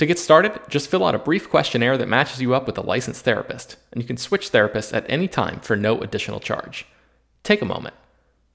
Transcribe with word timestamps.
To 0.00 0.06
get 0.06 0.18
started, 0.18 0.58
just 0.70 0.88
fill 0.88 1.04
out 1.04 1.14
a 1.14 1.18
brief 1.18 1.50
questionnaire 1.50 1.98
that 1.98 2.08
matches 2.08 2.40
you 2.40 2.54
up 2.54 2.66
with 2.66 2.78
a 2.78 2.80
licensed 2.80 3.22
therapist, 3.22 3.76
and 3.92 4.00
you 4.00 4.06
can 4.06 4.16
switch 4.16 4.50
therapists 4.50 4.96
at 4.96 5.04
any 5.10 5.28
time 5.28 5.60
for 5.60 5.76
no 5.76 6.00
additional 6.00 6.40
charge. 6.40 6.86
Take 7.42 7.60
a 7.60 7.66
moment. 7.66 7.94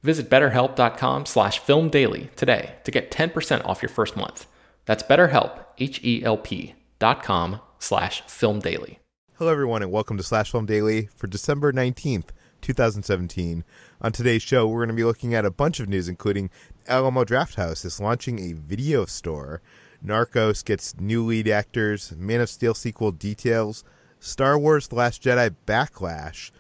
Visit 0.02 0.28
betterhelp.com 0.28 1.28
slash 1.28 1.62
filmdaily 1.62 2.34
today 2.34 2.78
to 2.84 2.90
get 2.90 3.12
10% 3.12 3.64
off 3.64 3.84
your 3.84 3.90
first 3.90 4.18
month. 4.18 4.48
That's 4.86 5.04
betterhelp, 5.04 5.64
H-E-L-P 5.78 6.74
dot 6.98 7.22
com 7.22 7.62
slash 7.78 8.24
filmdaily. 8.24 8.98
Hello, 9.36 9.52
everyone, 9.52 9.84
and 9.84 9.92
welcome 9.92 10.18
to 10.18 10.24
Slash 10.24 10.50
Film 10.50 10.66
Daily 10.66 11.10
for 11.16 11.28
December 11.28 11.72
19th, 11.72 12.30
2017. 12.62 13.64
On 14.02 14.12
today's 14.12 14.42
show, 14.42 14.68
we're 14.68 14.80
going 14.80 14.88
to 14.88 14.96
be 14.96 15.04
looking 15.04 15.36
at 15.36 15.46
a 15.46 15.52
bunch 15.52 15.80
of 15.80 15.90
news, 15.90 16.10
including 16.10 16.50
Alamo 16.88 17.24
Drafthouse 17.24 17.86
is 17.86 18.00
launching 18.00 18.40
a 18.40 18.54
video 18.54 19.06
store– 19.06 19.62
Narcos 20.06 20.64
gets 20.64 21.00
new 21.00 21.26
lead 21.26 21.48
actors, 21.48 22.14
Man 22.16 22.42
of 22.42 22.50
Steel 22.50 22.74
sequel 22.74 23.12
details, 23.12 23.84
Star 24.20 24.58
Wars 24.58 24.88
The 24.88 24.96
Last 24.96 25.24
Jedi 25.24 25.56
Backlash, 25.66 26.52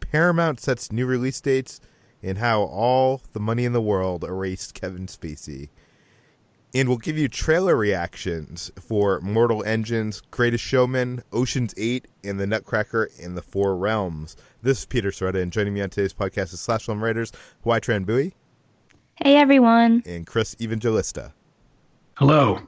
Paramount 0.00 0.60
sets 0.60 0.90
new 0.90 1.06
release 1.06 1.40
dates, 1.40 1.80
and 2.22 2.38
how 2.38 2.62
all 2.62 3.20
the 3.32 3.40
money 3.40 3.64
in 3.64 3.72
the 3.72 3.82
world 3.82 4.24
erased 4.24 4.74
Kevin 4.74 5.06
Spacey. 5.06 5.68
And 6.74 6.88
we'll 6.88 6.98
give 6.98 7.18
you 7.18 7.28
trailer 7.28 7.76
reactions 7.76 8.72
for 8.80 9.20
Mortal 9.20 9.62
Engines, 9.64 10.22
Greatest 10.30 10.64
Showman, 10.64 11.22
Ocean's 11.32 11.74
8, 11.76 12.08
and 12.24 12.40
The 12.40 12.46
Nutcracker 12.46 13.10
in 13.18 13.34
the 13.34 13.42
Four 13.42 13.76
Realms. 13.76 14.36
This 14.62 14.80
is 14.80 14.86
Peter 14.86 15.10
Sciretta, 15.10 15.40
and 15.40 15.52
joining 15.52 15.74
me 15.74 15.82
on 15.82 15.90
today's 15.90 16.14
podcast 16.14 16.52
is 16.52 16.60
Slash 16.60 16.86
Film 16.86 17.04
Writers, 17.04 17.30
Hoai-Tran 17.64 18.06
Bui. 18.06 18.34
Hey, 19.16 19.36
everyone. 19.36 20.02
And 20.04 20.26
Chris 20.26 20.56
Evangelista. 20.60 21.32
Hello. 22.14 22.60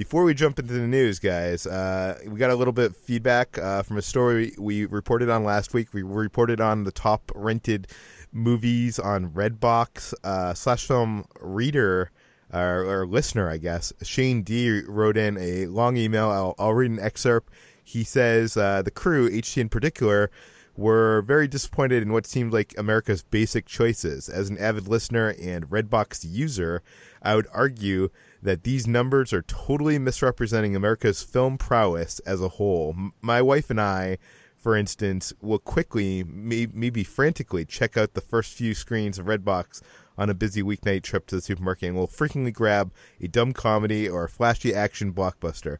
Before 0.00 0.24
we 0.24 0.32
jump 0.32 0.58
into 0.58 0.72
the 0.72 0.86
news, 0.86 1.18
guys, 1.18 1.66
uh, 1.66 2.18
we 2.26 2.38
got 2.38 2.48
a 2.48 2.54
little 2.54 2.72
bit 2.72 2.92
of 2.92 2.96
feedback 2.96 3.58
uh, 3.58 3.82
from 3.82 3.98
a 3.98 4.02
story 4.02 4.54
we 4.58 4.86
reported 4.86 5.28
on 5.28 5.44
last 5.44 5.74
week. 5.74 5.92
We 5.92 6.00
reported 6.00 6.58
on 6.58 6.84
the 6.84 6.90
top 6.90 7.30
rented 7.34 7.86
movies 8.32 8.98
on 8.98 9.28
Redbox. 9.28 10.14
Uh, 10.24 10.54
slash 10.54 10.86
film 10.86 11.26
reader 11.38 12.10
or, 12.50 12.86
or, 12.86 13.06
listener, 13.06 13.50
I 13.50 13.58
guess, 13.58 13.92
Shane 14.02 14.42
D 14.42 14.80
wrote 14.88 15.18
in 15.18 15.36
a 15.36 15.66
long 15.66 15.98
email. 15.98 16.30
I'll, 16.30 16.54
I'll 16.58 16.72
read 16.72 16.92
an 16.92 16.98
excerpt. 16.98 17.52
He 17.84 18.02
says 18.02 18.56
uh, 18.56 18.80
the 18.80 18.90
crew, 18.90 19.28
HT 19.28 19.58
in 19.58 19.68
particular, 19.68 20.30
were 20.78 21.20
very 21.20 21.46
disappointed 21.46 22.02
in 22.02 22.10
what 22.10 22.24
seemed 22.24 22.54
like 22.54 22.72
America's 22.78 23.22
basic 23.22 23.66
choices. 23.66 24.30
As 24.30 24.48
an 24.48 24.56
avid 24.56 24.88
listener 24.88 25.34
and 25.38 25.68
Redbox 25.68 26.24
user, 26.26 26.82
I 27.22 27.36
would 27.36 27.48
argue 27.52 28.08
that 28.42 28.64
these 28.64 28.86
numbers 28.86 29.32
are 29.32 29.42
totally 29.42 29.98
misrepresenting 29.98 30.74
America's 30.74 31.22
film 31.22 31.58
prowess 31.58 32.18
as 32.20 32.40
a 32.40 32.48
whole. 32.48 32.94
My 33.20 33.42
wife 33.42 33.70
and 33.70 33.80
I, 33.80 34.18
for 34.56 34.76
instance, 34.76 35.32
will 35.40 35.58
quickly, 35.58 36.24
maybe 36.24 37.04
frantically, 37.04 37.64
check 37.64 37.96
out 37.96 38.14
the 38.14 38.20
first 38.20 38.52
few 38.54 38.74
screens 38.74 39.18
of 39.18 39.26
Redbox 39.26 39.82
on 40.18 40.28
a 40.28 40.34
busy 40.34 40.62
weeknight 40.62 41.02
trip 41.02 41.26
to 41.26 41.36
the 41.36 41.40
supermarket 41.40 41.88
and 41.88 41.96
will 41.96 42.06
frequently 42.06 42.52
grab 42.52 42.92
a 43.20 43.28
dumb 43.28 43.52
comedy 43.52 44.08
or 44.08 44.24
a 44.24 44.28
flashy 44.28 44.74
action 44.74 45.12
blockbuster. 45.12 45.78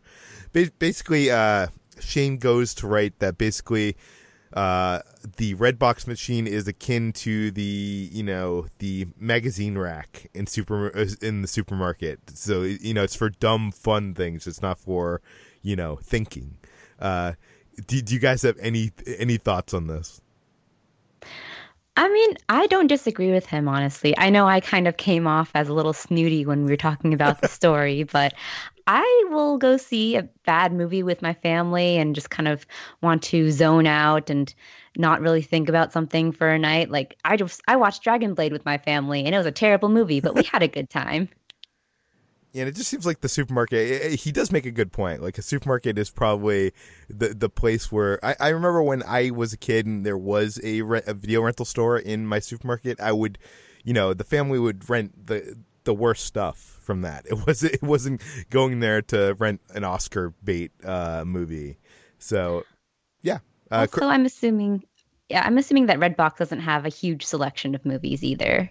Basically, 0.53 1.31
uh, 1.31 1.69
Shane 2.00 2.38
goes 2.38 2.75
to 2.75 2.87
write 2.87 3.19
that 3.19 3.37
basically 3.37 3.97
uh, 4.52 5.00
the 5.36 5.54
red 5.54 5.78
box 5.78 6.06
machine 6.06 6.46
is 6.46 6.66
akin 6.66 7.12
to 7.12 7.50
the 7.50 8.08
you 8.12 8.22
know 8.22 8.66
the 8.78 9.06
magazine 9.18 9.78
rack 9.78 10.28
in 10.34 10.46
super 10.46 10.96
uh, 10.96 11.06
in 11.22 11.42
the 11.42 11.48
supermarket. 11.48 12.18
So 12.34 12.62
you 12.62 12.94
know 12.94 13.04
it's 13.04 13.14
for 13.14 13.30
dumb 13.30 13.70
fun 13.70 14.14
things. 14.14 14.46
It's 14.46 14.62
not 14.62 14.78
for 14.78 15.20
you 15.62 15.76
know 15.76 15.96
thinking. 16.02 16.56
Uh, 16.98 17.34
do, 17.86 18.02
do 18.02 18.14
you 18.14 18.20
guys 18.20 18.42
have 18.42 18.58
any 18.58 18.91
any 19.18 19.36
thoughts 19.36 19.72
on 19.72 19.86
this? 19.86 20.20
I 21.96 22.08
mean, 22.08 22.36
I 22.48 22.66
don't 22.68 22.86
disagree 22.86 23.30
with 23.30 23.46
him, 23.46 23.68
honestly. 23.68 24.16
I 24.16 24.30
know 24.30 24.46
I 24.46 24.60
kind 24.60 24.88
of 24.88 24.96
came 24.96 25.26
off 25.26 25.50
as 25.54 25.68
a 25.68 25.74
little 25.74 25.92
snooty 25.92 26.46
when 26.46 26.64
we 26.64 26.70
were 26.70 26.76
talking 26.76 27.12
about 27.12 27.41
the 27.42 27.48
story, 27.48 28.04
but 28.04 28.32
I 28.92 29.25
will 29.31 29.57
go 29.57 29.77
see 29.77 30.16
a 30.16 30.28
bad 30.45 30.72
movie 30.72 31.04
with 31.04 31.22
my 31.22 31.33
family 31.33 31.97
and 31.97 32.13
just 32.13 32.31
kind 32.31 32.48
of 32.48 32.66
want 33.03 33.22
to 33.22 33.53
zone 33.53 33.87
out 33.87 34.31
and 34.31 34.53
not 34.97 35.21
really 35.21 35.42
think 35.42 35.69
about 35.69 35.92
something 35.92 36.33
for 36.33 36.48
a 36.48 36.59
night. 36.59 36.91
Like 36.91 37.16
I 37.25 37.37
just 37.37 37.63
I 37.69 37.77
watched 37.77 38.03
Dragon 38.03 38.34
Blade 38.34 38.51
with 38.51 38.65
my 38.65 38.78
family 38.78 39.25
and 39.25 39.33
it 39.33 39.39
was 39.39 39.47
a 39.47 39.53
terrible 39.53 39.91
movie, 39.91 40.19
but 40.19 40.34
we 40.34 40.42
had 40.42 40.65
a 40.65 40.69
good 40.69 40.91
time. 40.91 41.28
Yeah, 42.53 42.63
and 42.63 42.69
it 42.69 42.75
just 42.75 42.91
seems 42.91 43.07
like 43.07 43.21
the 43.21 43.28
supermarket. 43.28 43.78
Eh, 43.78 44.07
eh, 44.09 44.16
he 44.16 44.33
does 44.33 44.51
make 44.51 44.66
a 44.66 44.72
good 44.72 44.91
point. 44.91 45.22
Like 45.22 45.39
a 45.39 45.42
supermarket 45.42 45.97
is 45.97 46.10
probably 46.10 46.72
the 47.09 47.28
the 47.28 47.48
place 47.48 47.92
where 47.92 48.19
I, 48.25 48.34
I 48.41 48.48
remember 48.48 48.83
when 48.83 49.04
I 49.04 49.31
was 49.31 49.53
a 49.53 49.57
kid 49.57 49.87
and 49.87 50.04
there 50.04 50.19
was 50.19 50.59
a, 50.65 50.81
a 50.81 51.15
video 51.15 51.42
rental 51.42 51.65
store 51.65 51.97
in 51.97 52.27
my 52.27 52.41
supermarket. 52.41 52.98
I 52.98 53.13
would, 53.13 53.39
you 53.84 53.95
know, 53.95 54.15
the 54.15 54.25
family 54.25 54.59
would 54.59 54.91
rent 54.91 55.28
the 55.28 55.59
the 55.84 55.94
worst 55.94 56.24
stuff 56.24 56.78
from 56.82 57.03
that. 57.03 57.27
It 57.27 57.38
was 57.47 57.62
it 57.62 57.82
wasn't 57.82 58.22
going 58.50 58.80
there 58.80 59.03
to 59.03 59.34
rent 59.38 59.60
an 59.74 59.84
Oscar 59.84 60.34
bait 60.42 60.72
uh, 60.84 61.24
movie. 61.27 61.78
So, 62.18 62.65
yeah. 63.22 63.38
Uh, 63.71 63.86
also, 63.92 64.06
I'm 64.06 64.27
assuming, 64.27 64.84
yeah, 65.28 65.42
I'm 65.47 65.59
assuming 65.59 65.86
that 65.86 65.98
Redbox 65.98 66.38
doesn't 66.38 66.60
have 66.60 66.84
a 66.84 66.91
huge 66.91 67.24
selection 67.24 67.74
of 67.74 67.86
movies 67.86 68.24
either. 68.24 68.71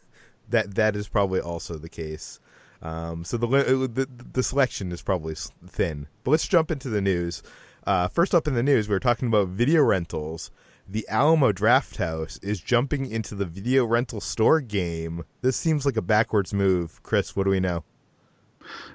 that 0.48 0.74
that 0.74 0.96
is 0.96 1.08
probably 1.08 1.40
also 1.40 1.78
the 1.78 1.88
case. 1.88 2.40
Um, 2.82 3.24
so 3.24 3.36
the, 3.36 3.46
uh, 3.46 3.86
the 3.86 4.08
the 4.32 4.42
selection 4.42 4.90
is 4.92 5.02
probably 5.02 5.34
thin. 5.66 6.06
But 6.24 6.32
let's 6.32 6.48
jump 6.48 6.70
into 6.70 6.88
the 6.88 7.00
news. 7.00 7.42
Uh, 7.86 8.08
first 8.08 8.34
up 8.34 8.46
in 8.46 8.54
the 8.54 8.62
news, 8.62 8.88
we 8.88 8.94
are 8.94 9.00
talking 9.00 9.28
about 9.28 9.48
video 9.48 9.82
rentals. 9.82 10.50
The 10.92 11.06
Alamo 11.08 11.52
Drafthouse 11.52 12.42
is 12.42 12.60
jumping 12.60 13.08
into 13.08 13.36
the 13.36 13.44
video 13.44 13.84
rental 13.84 14.20
store 14.20 14.60
game. 14.60 15.22
This 15.40 15.56
seems 15.56 15.86
like 15.86 15.96
a 15.96 16.02
backwards 16.02 16.52
move. 16.52 17.00
Chris, 17.04 17.36
what 17.36 17.44
do 17.44 17.50
we 17.50 17.60
know? 17.60 17.84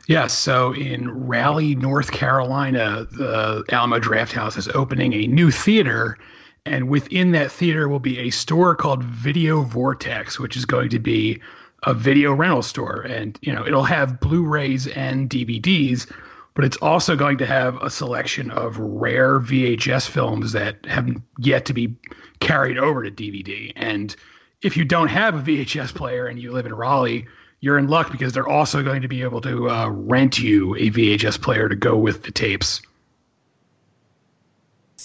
Yes, 0.06 0.38
so 0.38 0.74
in 0.74 1.10
Raleigh, 1.26 1.74
North 1.74 2.12
Carolina, 2.12 3.08
the 3.12 3.64
Alamo 3.70 4.00
Drafthouse 4.00 4.58
is 4.58 4.68
opening 4.68 5.14
a 5.14 5.28
new 5.28 5.52
theater, 5.52 6.18
and 6.66 6.90
within 6.90 7.32
that 7.32 7.50
theater 7.50 7.88
will 7.88 8.02
be 8.02 8.20
a 8.20 8.30
store 8.30 8.76
called 8.76 9.02
Video 9.02 9.62
Vortex, 9.62 10.38
which 10.38 10.58
is 10.58 10.66
going 10.66 10.90
to 10.90 11.00
be 11.00 11.40
a 11.84 11.94
video 11.94 12.34
rental 12.34 12.62
store, 12.62 13.04
and 13.04 13.40
you 13.42 13.54
know 13.54 13.66
it'll 13.66 13.84
have 13.84 14.20
Blu-rays 14.20 14.88
and 14.88 15.30
DVDs, 15.30 16.12
but 16.56 16.66
it's 16.66 16.78
also 16.78 17.16
going 17.16 17.38
to 17.38 17.46
have 17.46 17.76
a 17.82 17.90
selection 17.90 18.50
of 18.52 18.78
rare 18.80 19.40
VHS 19.40 20.10
films 20.10 20.54
that 20.54 20.84
have 20.86 21.10
yet 21.38 21.66
to 21.66 21.74
be 21.74 21.96
carried 22.40 22.78
over 22.78 23.04
to 23.04 23.12
DVD. 23.12 23.72
And 23.76 24.16
if 24.62 24.76
you 24.76 24.86
don't 24.86 25.10
have 25.10 25.36
a 25.36 25.42
VHS 25.42 25.94
player 25.94 26.26
and 26.26 26.42
you 26.42 26.52
live 26.52 26.66
in 26.66 26.74
Raleigh, 26.74 27.28
you're 27.60 27.78
in 27.78 27.88
luck 27.88 28.12
because 28.12 28.34
they're 28.34 28.48
also 28.48 28.82
going 28.84 29.02
to 29.02 29.08
be 29.08 29.22
able 29.22 29.42
to 29.42 29.70
uh, 29.70 29.90
rent 29.90 30.40
you 30.40 30.76
a 30.76 30.90
VHS 30.90 31.42
player 31.42 31.70
to 31.70 31.76
go 31.76 31.98
with 31.98 32.24
the 32.24 32.32
tapes 32.32 32.82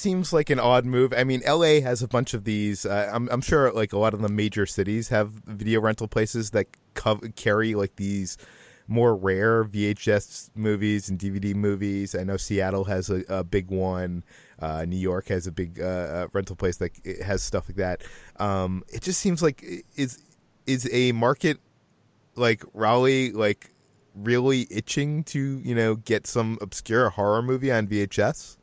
seems 0.01 0.33
like 0.33 0.51
an 0.51 0.59
odd 0.59 0.85
move. 0.85 1.13
I 1.13 1.25
mean, 1.25 1.43
LA 1.47 1.81
has 1.81 2.03
a 2.03 2.09
bunch 2.09 2.35
of 2.35 2.45
these. 2.45 2.87
Uh, 2.87 3.11
I'm, 3.13 3.29
I'm 3.31 3.41
sure 3.41 3.71
like 3.73 3.93
a 3.93 3.99
lot 3.99 4.15
of 4.15 4.23
the 4.23 4.29
major 4.29 4.67
cities 4.67 5.09
have 5.09 5.31
video 5.31 5.81
rental 5.81 6.09
places 6.09 6.51
that 6.51 6.67
co- 6.95 7.21
carry 7.37 7.75
like 7.75 7.97
these 7.97 8.37
more 8.91 9.15
rare 9.15 9.65
VHS 9.65 10.51
movies 10.57 11.09
and 11.09 11.19
DVD 11.19 11.55
movies. 11.55 12.15
I 12.15 12.25
know 12.25 12.37
Seattle 12.37 12.85
has 12.85 13.09
a, 13.09 13.23
a 13.29 13.45
big 13.45 13.71
one. 13.71 14.25
Uh, 14.59 14.85
New 14.85 14.99
York 14.99 15.29
has 15.29 15.47
a 15.47 15.53
big 15.53 15.81
uh, 15.81 15.85
uh 15.85 16.27
rental 16.33 16.57
place 16.57 16.77
that 16.79 16.91
has 17.25 17.43
stuff 17.43 17.69
like 17.69 17.77
that. 17.77 18.03
Um, 18.37 18.83
it 18.89 19.01
just 19.01 19.21
seems 19.21 19.43
like 19.43 19.65
is 19.97 20.19
is 20.67 20.89
a 20.93 21.13
market 21.13 21.59
like 22.35 22.65
Raleigh 22.75 23.31
like 23.31 23.71
really 24.15 24.67
itching 24.71 25.23
to 25.25 25.61
you 25.61 25.75
know 25.75 25.95
get 25.95 26.27
some 26.27 26.59
obscure 26.61 27.11
horror 27.11 27.43
movie 27.43 27.71
on 27.71 27.87
VHS. 27.87 28.57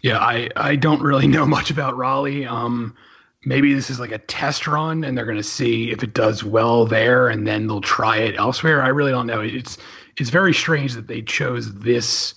Yeah, 0.00 0.18
I, 0.18 0.48
I 0.56 0.76
don't 0.76 1.00
really 1.00 1.26
know 1.36 1.46
much 1.46 1.70
about 1.70 1.96
Raleigh. 1.96 2.46
Um, 2.46 2.96
maybe 3.44 3.74
this 3.74 3.90
is 3.90 3.98
like 3.98 4.12
a 4.12 4.18
test 4.18 4.66
run 4.66 5.04
and 5.04 5.16
they're 5.16 5.24
going 5.24 5.36
to 5.36 5.42
see 5.42 5.90
if 5.90 6.02
it 6.02 6.14
does 6.14 6.44
well 6.44 6.86
there 6.86 7.28
and 7.28 7.46
then 7.46 7.66
they'll 7.66 7.80
try 7.80 8.16
it 8.16 8.36
elsewhere. 8.36 8.82
I 8.82 8.88
really 8.88 9.10
don't 9.10 9.26
know. 9.26 9.40
It's 9.40 9.78
it's 10.16 10.30
very 10.30 10.52
strange 10.52 10.94
that 10.94 11.06
they 11.08 11.22
chose 11.22 11.74
this 11.74 12.34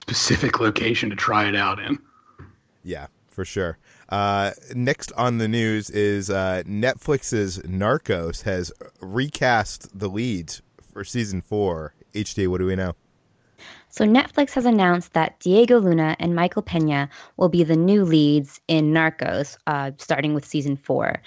specific 0.00 0.60
location 0.60 1.10
to 1.10 1.16
try 1.16 1.48
it 1.48 1.56
out 1.56 1.78
in. 1.78 1.98
Yeah, 2.82 3.06
for 3.28 3.44
sure. 3.44 3.78
Uh, 4.10 4.52
next 4.74 5.10
on 5.12 5.38
the 5.38 5.48
news 5.48 5.88
is 5.90 6.28
uh, 6.28 6.62
Netflix's 6.66 7.58
Narcos 7.60 8.42
has 8.42 8.70
recast 9.00 9.98
the 9.98 10.08
leads 10.08 10.60
for 10.92 11.04
season 11.04 11.40
four. 11.40 11.94
HD, 12.12 12.46
what 12.46 12.58
do 12.58 12.66
we 12.66 12.76
know? 12.76 12.94
So 13.94 14.04
Netflix 14.04 14.54
has 14.54 14.66
announced 14.66 15.12
that 15.12 15.38
Diego 15.38 15.78
Luna 15.78 16.16
and 16.18 16.34
Michael 16.34 16.62
Pena 16.62 17.08
will 17.36 17.48
be 17.48 17.62
the 17.62 17.76
new 17.76 18.04
leads 18.04 18.60
in 18.66 18.92
Narcos, 18.92 19.56
uh, 19.68 19.92
starting 19.98 20.34
with 20.34 20.44
season 20.44 20.76
four. 20.76 21.22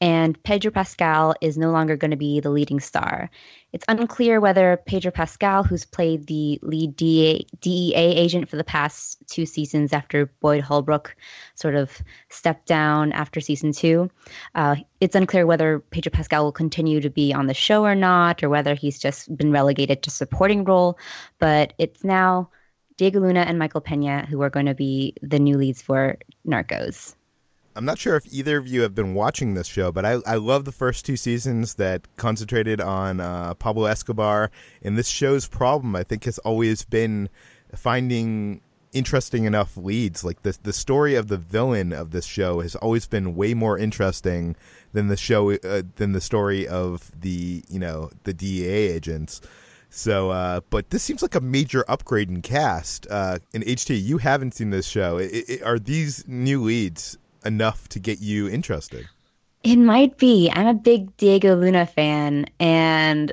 And 0.00 0.40
Pedro 0.44 0.70
Pascal 0.70 1.34
is 1.40 1.58
no 1.58 1.72
longer 1.72 1.96
going 1.96 2.12
to 2.12 2.16
be 2.16 2.38
the 2.38 2.50
leading 2.50 2.78
star. 2.78 3.28
It's 3.72 3.84
unclear 3.88 4.38
whether 4.38 4.76
Pedro 4.84 5.10
Pascal, 5.10 5.64
who's 5.64 5.86
played 5.86 6.26
the 6.26 6.58
lead 6.62 6.94
DEA, 6.94 7.46
DEA 7.60 7.94
agent 7.94 8.50
for 8.50 8.56
the 8.56 8.64
past 8.64 9.18
two 9.26 9.46
seasons 9.46 9.94
after 9.94 10.26
Boyd 10.40 10.60
Holbrook 10.60 11.16
sort 11.54 11.74
of 11.74 12.02
stepped 12.28 12.66
down 12.66 13.12
after 13.12 13.40
season 13.40 13.72
two, 13.72 14.10
uh, 14.54 14.76
it's 15.00 15.16
unclear 15.16 15.46
whether 15.46 15.78
Pedro 15.78 16.10
Pascal 16.10 16.44
will 16.44 16.52
continue 16.52 17.00
to 17.00 17.08
be 17.08 17.32
on 17.32 17.46
the 17.46 17.54
show 17.54 17.84
or 17.84 17.94
not, 17.94 18.42
or 18.42 18.50
whether 18.50 18.74
he's 18.74 18.98
just 18.98 19.34
been 19.36 19.52
relegated 19.52 20.02
to 20.02 20.10
supporting 20.10 20.64
role. 20.64 20.98
But 21.38 21.72
it's 21.78 22.04
now 22.04 22.50
Diego 22.98 23.20
Luna 23.20 23.40
and 23.40 23.58
Michael 23.58 23.80
Pena 23.80 24.26
who 24.26 24.42
are 24.42 24.50
going 24.50 24.66
to 24.66 24.74
be 24.74 25.14
the 25.22 25.38
new 25.38 25.56
leads 25.56 25.80
for 25.80 26.18
Narcos. 26.46 27.14
I'm 27.74 27.84
not 27.84 27.98
sure 27.98 28.16
if 28.16 28.30
either 28.32 28.58
of 28.58 28.66
you 28.66 28.82
have 28.82 28.94
been 28.94 29.14
watching 29.14 29.54
this 29.54 29.66
show, 29.66 29.92
but 29.92 30.04
I, 30.04 30.18
I 30.26 30.36
love 30.36 30.64
the 30.64 30.72
first 30.72 31.06
two 31.06 31.16
seasons 31.16 31.74
that 31.74 32.06
concentrated 32.16 32.80
on 32.80 33.20
uh, 33.20 33.54
Pablo 33.54 33.86
Escobar. 33.86 34.50
And 34.82 34.98
this 34.98 35.08
show's 35.08 35.48
problem, 35.48 35.96
I 35.96 36.02
think, 36.02 36.24
has 36.24 36.38
always 36.38 36.84
been 36.84 37.28
finding 37.74 38.60
interesting 38.92 39.44
enough 39.44 39.76
leads. 39.76 40.22
Like 40.22 40.42
the 40.42 40.56
the 40.62 40.72
story 40.72 41.14
of 41.14 41.28
the 41.28 41.38
villain 41.38 41.92
of 41.92 42.10
this 42.10 42.26
show 42.26 42.60
has 42.60 42.76
always 42.76 43.06
been 43.06 43.34
way 43.34 43.54
more 43.54 43.78
interesting 43.78 44.54
than 44.92 45.08
the 45.08 45.16
show 45.16 45.52
uh, 45.52 45.82
than 45.96 46.12
the 46.12 46.20
story 46.20 46.68
of 46.68 47.10
the 47.18 47.64
you 47.68 47.78
know 47.78 48.10
the 48.24 48.34
DEA 48.34 48.68
agents. 48.68 49.40
So, 49.94 50.30
uh, 50.30 50.60
but 50.70 50.88
this 50.88 51.02
seems 51.02 51.20
like 51.20 51.34
a 51.34 51.40
major 51.40 51.84
upgrade 51.86 52.30
in 52.30 52.40
cast. 52.40 53.06
Uh, 53.10 53.40
in 53.52 53.60
HT, 53.60 54.02
you 54.02 54.16
haven't 54.16 54.54
seen 54.54 54.70
this 54.70 54.86
show. 54.86 55.18
It, 55.18 55.30
it, 55.48 55.62
are 55.62 55.78
these 55.78 56.26
new 56.26 56.62
leads 56.62 57.18
enough 57.44 57.88
to 57.90 57.98
get 57.98 58.20
you 58.20 58.48
interested? 58.48 59.08
It 59.62 59.76
might 59.76 60.18
be. 60.18 60.50
I'm 60.52 60.66
a 60.66 60.74
big 60.74 61.16
Diego 61.16 61.54
Luna 61.54 61.86
fan, 61.86 62.46
and 62.58 63.32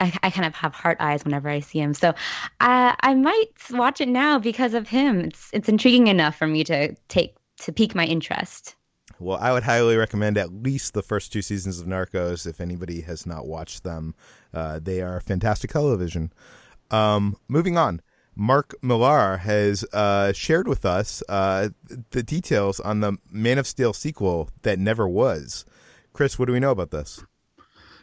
I, 0.00 0.12
I, 0.24 0.30
kind 0.30 0.44
of 0.44 0.54
have 0.56 0.74
heart 0.74 0.96
eyes 0.98 1.24
whenever 1.24 1.48
I 1.48 1.60
see 1.60 1.78
him. 1.78 1.94
So 1.94 2.14
I, 2.60 2.96
I 3.00 3.14
might 3.14 3.50
watch 3.70 4.00
it 4.00 4.08
now 4.08 4.40
because 4.40 4.74
of 4.74 4.88
him. 4.88 5.20
It's 5.20 5.50
it's 5.52 5.68
intriguing 5.68 6.08
enough 6.08 6.36
for 6.36 6.48
me 6.48 6.64
to 6.64 6.94
take 7.08 7.36
to 7.58 7.72
pique 7.72 7.94
my 7.94 8.04
interest. 8.04 8.74
Well, 9.20 9.38
I 9.40 9.52
would 9.52 9.62
highly 9.62 9.96
recommend 9.96 10.36
at 10.36 10.52
least 10.52 10.94
the 10.94 11.02
first 11.02 11.32
two 11.32 11.42
seasons 11.42 11.80
of 11.80 11.86
Narcos 11.86 12.44
if 12.44 12.60
anybody 12.60 13.02
has 13.02 13.24
not 13.24 13.46
watched 13.46 13.84
them. 13.84 14.16
Uh, 14.52 14.80
they 14.82 15.00
are 15.00 15.20
fantastic 15.20 15.70
television. 15.70 16.32
Um, 16.90 17.36
moving 17.48 17.78
on. 17.78 18.00
Mark 18.34 18.74
Millar 18.82 19.38
has 19.38 19.84
uh, 19.92 20.32
shared 20.32 20.66
with 20.66 20.84
us 20.84 21.22
uh, 21.28 21.68
the 22.10 22.22
details 22.22 22.80
on 22.80 23.00
the 23.00 23.18
Man 23.30 23.58
of 23.58 23.66
Steel 23.66 23.92
sequel 23.92 24.50
that 24.62 24.78
never 24.78 25.08
was. 25.08 25.64
Chris, 26.12 26.38
what 26.38 26.46
do 26.46 26.52
we 26.52 26.60
know 26.60 26.70
about 26.70 26.90
this? 26.90 27.22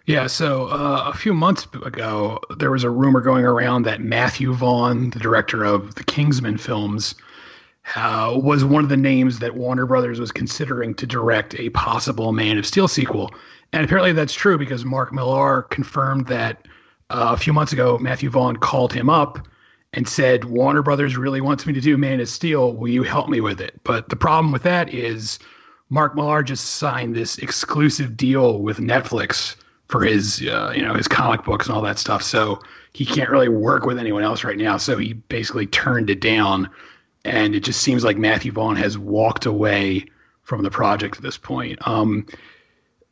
Yeah, 0.05 0.27
so 0.27 0.67
uh, 0.67 1.11
a 1.13 1.17
few 1.17 1.33
months 1.33 1.67
ago, 1.85 2.39
there 2.57 2.71
was 2.71 2.83
a 2.83 2.89
rumor 2.89 3.21
going 3.21 3.45
around 3.45 3.83
that 3.83 4.01
Matthew 4.01 4.53
Vaughn, 4.53 5.11
the 5.11 5.19
director 5.19 5.63
of 5.63 5.95
the 5.95 6.03
Kingsman 6.03 6.57
films, 6.57 7.13
uh, 7.95 8.39
was 8.41 8.63
one 8.63 8.83
of 8.83 8.89
the 8.89 8.97
names 8.97 9.39
that 9.39 9.55
Warner 9.55 9.85
Brothers 9.85 10.19
was 10.19 10.31
considering 10.31 10.93
to 10.95 11.05
direct 11.05 11.59
a 11.59 11.69
possible 11.71 12.31
Man 12.31 12.57
of 12.57 12.65
Steel 12.65 12.87
sequel. 12.87 13.31
And 13.71 13.83
apparently 13.83 14.13
that's 14.13 14.33
true 14.33 14.57
because 14.57 14.85
Mark 14.85 15.13
Millar 15.13 15.63
confirmed 15.63 16.27
that 16.27 16.67
uh, 17.11 17.31
a 17.33 17.37
few 17.37 17.53
months 17.53 17.73
ago, 17.73 17.97
Matthew 17.99 18.29
Vaughn 18.29 18.57
called 18.57 18.93
him 18.93 19.09
up 19.09 19.47
and 19.93 20.07
said, 20.07 20.45
Warner 20.45 20.83
Brothers 20.83 21.17
really 21.17 21.41
wants 21.41 21.65
me 21.65 21.73
to 21.73 21.81
do 21.81 21.97
Man 21.97 22.19
of 22.19 22.29
Steel. 22.29 22.73
Will 22.73 22.89
you 22.89 23.03
help 23.03 23.29
me 23.29 23.41
with 23.41 23.59
it? 23.59 23.79
But 23.83 24.09
the 24.09 24.15
problem 24.15 24.51
with 24.51 24.63
that 24.63 24.93
is 24.93 25.39
Mark 25.89 26.15
Millar 26.15 26.43
just 26.43 26.75
signed 26.75 27.15
this 27.15 27.37
exclusive 27.39 28.15
deal 28.15 28.61
with 28.61 28.77
Netflix 28.77 29.55
for 29.87 30.03
his, 30.03 30.41
uh, 30.47 30.71
you 30.75 30.83
know, 30.83 30.93
his 30.93 31.07
comic 31.07 31.43
books 31.43 31.65
and 31.65 31.75
all 31.75 31.81
that 31.81 31.97
stuff. 31.97 32.21
So 32.21 32.61
he 32.93 33.05
can't 33.05 33.31
really 33.31 33.49
work 33.49 33.85
with 33.85 33.97
anyone 33.97 34.23
else 34.23 34.43
right 34.43 34.57
now. 34.57 34.77
So 34.77 34.97
he 34.97 35.13
basically 35.13 35.65
turned 35.65 36.11
it 36.11 36.21
down. 36.21 36.69
And 37.25 37.55
it 37.55 37.61
just 37.61 37.81
seems 37.81 38.03
like 38.03 38.17
Matthew 38.17 38.51
Vaughn 38.51 38.75
has 38.75 38.97
walked 38.97 39.47
away 39.47 40.05
from 40.43 40.63
the 40.63 40.69
project 40.69 41.17
at 41.17 41.23
this 41.23 41.37
point. 41.37 41.79
Um, 41.87 42.27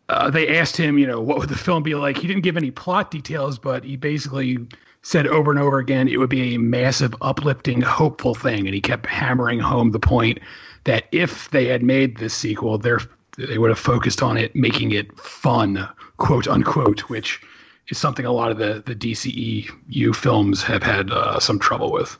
uh, 0.09 0.29
they 0.29 0.57
asked 0.57 0.77
him, 0.77 0.97
you 0.97 1.05
know, 1.07 1.19
what 1.19 1.39
would 1.39 1.49
the 1.49 1.57
film 1.57 1.83
be 1.83 1.95
like? 1.95 2.17
He 2.17 2.27
didn't 2.27 2.43
give 2.43 2.57
any 2.57 2.71
plot 2.71 3.11
details, 3.11 3.59
but 3.59 3.83
he 3.83 3.97
basically 3.97 4.59
said 5.07 5.25
over 5.27 5.49
and 5.51 5.59
over 5.59 5.79
again 5.79 6.09
it 6.09 6.17
would 6.17 6.29
be 6.29 6.53
a 6.53 6.59
massive, 6.59 7.15
uplifting, 7.21 7.79
hopeful 7.79 8.35
thing. 8.35 8.65
And 8.65 8.75
he 8.75 8.81
kept 8.81 9.05
hammering 9.05 9.57
home 9.57 9.91
the 9.91 9.99
point 9.99 10.39
that 10.83 11.05
if 11.13 11.49
they 11.51 11.65
had 11.65 11.81
made 11.81 12.17
this 12.17 12.33
sequel, 12.33 12.77
they 12.77 13.57
would 13.57 13.69
have 13.69 13.79
focused 13.79 14.21
on 14.21 14.35
it, 14.35 14.53
making 14.53 14.91
it 14.91 15.17
fun, 15.17 15.87
quote 16.17 16.45
unquote, 16.45 16.99
which 17.09 17.41
is 17.87 17.97
something 17.97 18.25
a 18.25 18.33
lot 18.33 18.51
of 18.51 18.57
the, 18.57 18.83
the 18.85 18.93
DCEU 18.93 20.13
films 20.13 20.61
have 20.61 20.83
had 20.83 21.09
uh, 21.11 21.39
some 21.39 21.57
trouble 21.57 21.89
with. 21.89 22.17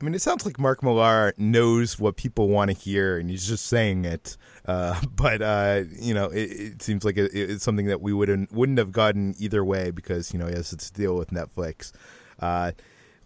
I 0.00 0.04
mean, 0.06 0.14
it 0.14 0.22
sounds 0.22 0.46
like 0.46 0.58
Mark 0.58 0.82
Millar 0.82 1.34
knows 1.36 1.98
what 1.98 2.16
people 2.16 2.48
want 2.48 2.70
to 2.70 2.76
hear, 2.76 3.18
and 3.18 3.28
he's 3.28 3.46
just 3.46 3.66
saying 3.66 4.06
it. 4.06 4.38
Uh, 4.64 4.98
but 5.14 5.42
uh, 5.42 5.82
you 6.00 6.14
know, 6.14 6.30
it, 6.30 6.50
it 6.50 6.82
seems 6.82 7.04
like 7.04 7.18
it, 7.18 7.32
it's 7.34 7.62
something 7.62 7.84
that 7.88 8.00
we 8.00 8.14
wouldn't 8.14 8.50
wouldn't 8.50 8.78
have 8.78 8.92
gotten 8.92 9.34
either 9.38 9.62
way 9.62 9.90
because 9.90 10.32
you 10.32 10.38
know 10.38 10.46
he 10.46 10.54
has 10.54 10.70
to 10.70 10.92
deal 10.94 11.16
with 11.16 11.28
Netflix. 11.32 11.92
Uh, 12.40 12.72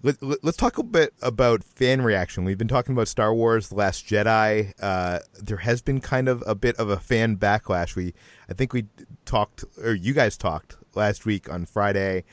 let, 0.03 0.23
us 0.23 0.39
let, 0.43 0.57
talk 0.57 0.77
a 0.77 0.83
bit 0.83 1.15
about 1.23 1.65
fan 1.65 2.03
reaction. 2.03 2.45
We've 2.45 2.59
been 2.59 2.69
talking 2.69 2.93
about 2.93 3.09
Star 3.09 3.35
Wars: 3.35 3.71
The 3.71 3.77
Last 3.77 4.07
Jedi. 4.07 4.75
Uh, 4.81 5.21
there 5.43 5.59
has 5.59 5.81
been 5.81 6.01
kind 6.01 6.29
of 6.29 6.43
a 6.47 6.55
bit 6.55 6.77
of 6.77 6.91
a 6.91 6.99
fan 6.99 7.37
backlash. 7.37 7.97
We, 7.97 8.13
I 8.51 8.53
think 8.53 8.73
we 8.73 8.87
talked, 9.25 9.65
or 9.83 9.95
you 9.95 10.13
guys 10.13 10.37
talked 10.37 10.77
last 10.95 11.25
week 11.25 11.51
on 11.51 11.65
Friday 11.65 12.25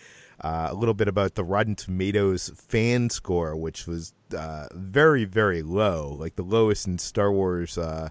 uh, 0.41 0.69
a 0.71 0.73
little 0.73 0.93
bit 0.93 1.07
about 1.07 1.35
the 1.35 1.43
Rotten 1.43 1.75
Tomatoes 1.75 2.51
fan 2.55 3.09
score, 3.09 3.55
which 3.55 3.87
was 3.87 4.13
uh, 4.35 4.67
very, 4.73 5.25
very 5.25 5.61
low, 5.61 6.15
like 6.19 6.35
the 6.35 6.43
lowest 6.43 6.87
in 6.87 6.97
Star 6.97 7.31
Wars 7.31 7.77
uh, 7.77 8.09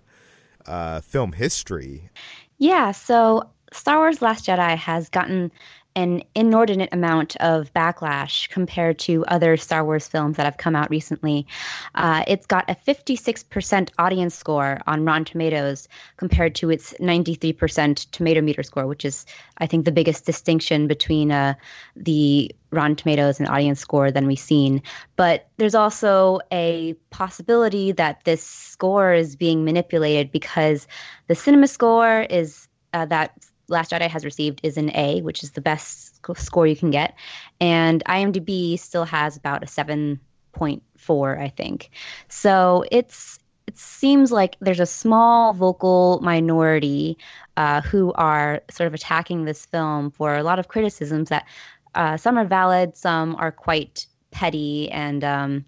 uh 0.66 1.00
film 1.00 1.32
history. 1.32 2.10
Yeah, 2.58 2.92
so 2.92 3.50
Star 3.72 3.98
Wars 3.98 4.22
Last 4.22 4.46
Jedi 4.46 4.76
has 4.76 5.08
gotten 5.08 5.50
an 5.97 6.23
inordinate 6.35 6.90
amount 6.92 7.37
of 7.37 7.73
backlash 7.75 8.49
compared 8.49 8.99
to 9.00 9.25
other 9.26 9.56
Star 9.56 9.85
Wars 9.85 10.06
films 10.06 10.37
that 10.37 10.44
have 10.44 10.56
come 10.56 10.76
out 10.76 10.90
recently. 10.90 11.47
Uh, 11.94 12.25
it's 12.28 12.47
got 12.47 12.70
a 12.70 12.75
56% 12.75 13.90
audience 13.99 14.35
score 14.35 14.80
on 14.87 15.04
Rotten 15.04 15.25
Tomatoes 15.25 15.88
compared 16.16 16.54
to 16.56 16.70
its 16.70 16.94
93% 16.94 18.11
tomato 18.11 18.40
meter 18.40 18.62
score, 18.62 18.87
which 18.87 19.04
is, 19.04 19.26
I 19.59 19.66
think, 19.66 19.85
the 19.85 19.92
biggest 19.92 20.25
distinction 20.26 20.87
between 20.87 21.32
uh, 21.32 21.54
the 21.97 22.54
Rotten 22.70 22.97
Tomatoes 22.97 23.40
and 23.40 23.49
audience 23.49 23.80
score 23.80 24.11
than 24.11 24.26
we've 24.26 24.38
seen. 24.38 24.82
But 25.16 25.49
there's 25.56 25.75
also 25.75 26.40
a 26.52 26.94
possibility 27.11 27.92
that 27.92 28.25
this 28.25 28.44
score 28.44 29.12
is 29.12 29.35
being 29.35 29.64
manipulated 29.64 30.30
because 30.30 30.87
the 31.26 31.35
cinema 31.35 31.66
score 31.66 32.20
is 32.23 32.68
uh, 32.92 33.06
that 33.06 33.32
Last 33.70 33.92
Jedi 33.92 34.08
has 34.08 34.24
received 34.24 34.60
is 34.62 34.76
an 34.76 34.94
A, 34.94 35.22
which 35.22 35.42
is 35.42 35.52
the 35.52 35.60
best 35.60 36.20
score 36.36 36.66
you 36.66 36.76
can 36.76 36.90
get, 36.90 37.14
and 37.60 38.04
IMDb 38.04 38.78
still 38.78 39.04
has 39.04 39.36
about 39.36 39.62
a 39.62 39.66
seven 39.66 40.20
point 40.52 40.82
four, 40.96 41.38
I 41.38 41.48
think. 41.48 41.90
So 42.28 42.84
it's 42.90 43.38
it 43.66 43.78
seems 43.78 44.32
like 44.32 44.56
there's 44.60 44.80
a 44.80 44.86
small 44.86 45.52
vocal 45.52 46.18
minority 46.22 47.16
uh, 47.56 47.80
who 47.82 48.12
are 48.14 48.62
sort 48.68 48.88
of 48.88 48.94
attacking 48.94 49.44
this 49.44 49.64
film 49.64 50.10
for 50.10 50.36
a 50.36 50.42
lot 50.42 50.58
of 50.58 50.66
criticisms 50.66 51.28
that 51.28 51.46
uh, 51.94 52.16
some 52.16 52.36
are 52.36 52.44
valid, 52.44 52.96
some 52.96 53.36
are 53.36 53.52
quite 53.52 54.06
petty 54.32 54.90
and 54.90 55.22
um, 55.22 55.64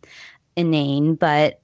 inane, 0.57 1.15
but 1.15 1.61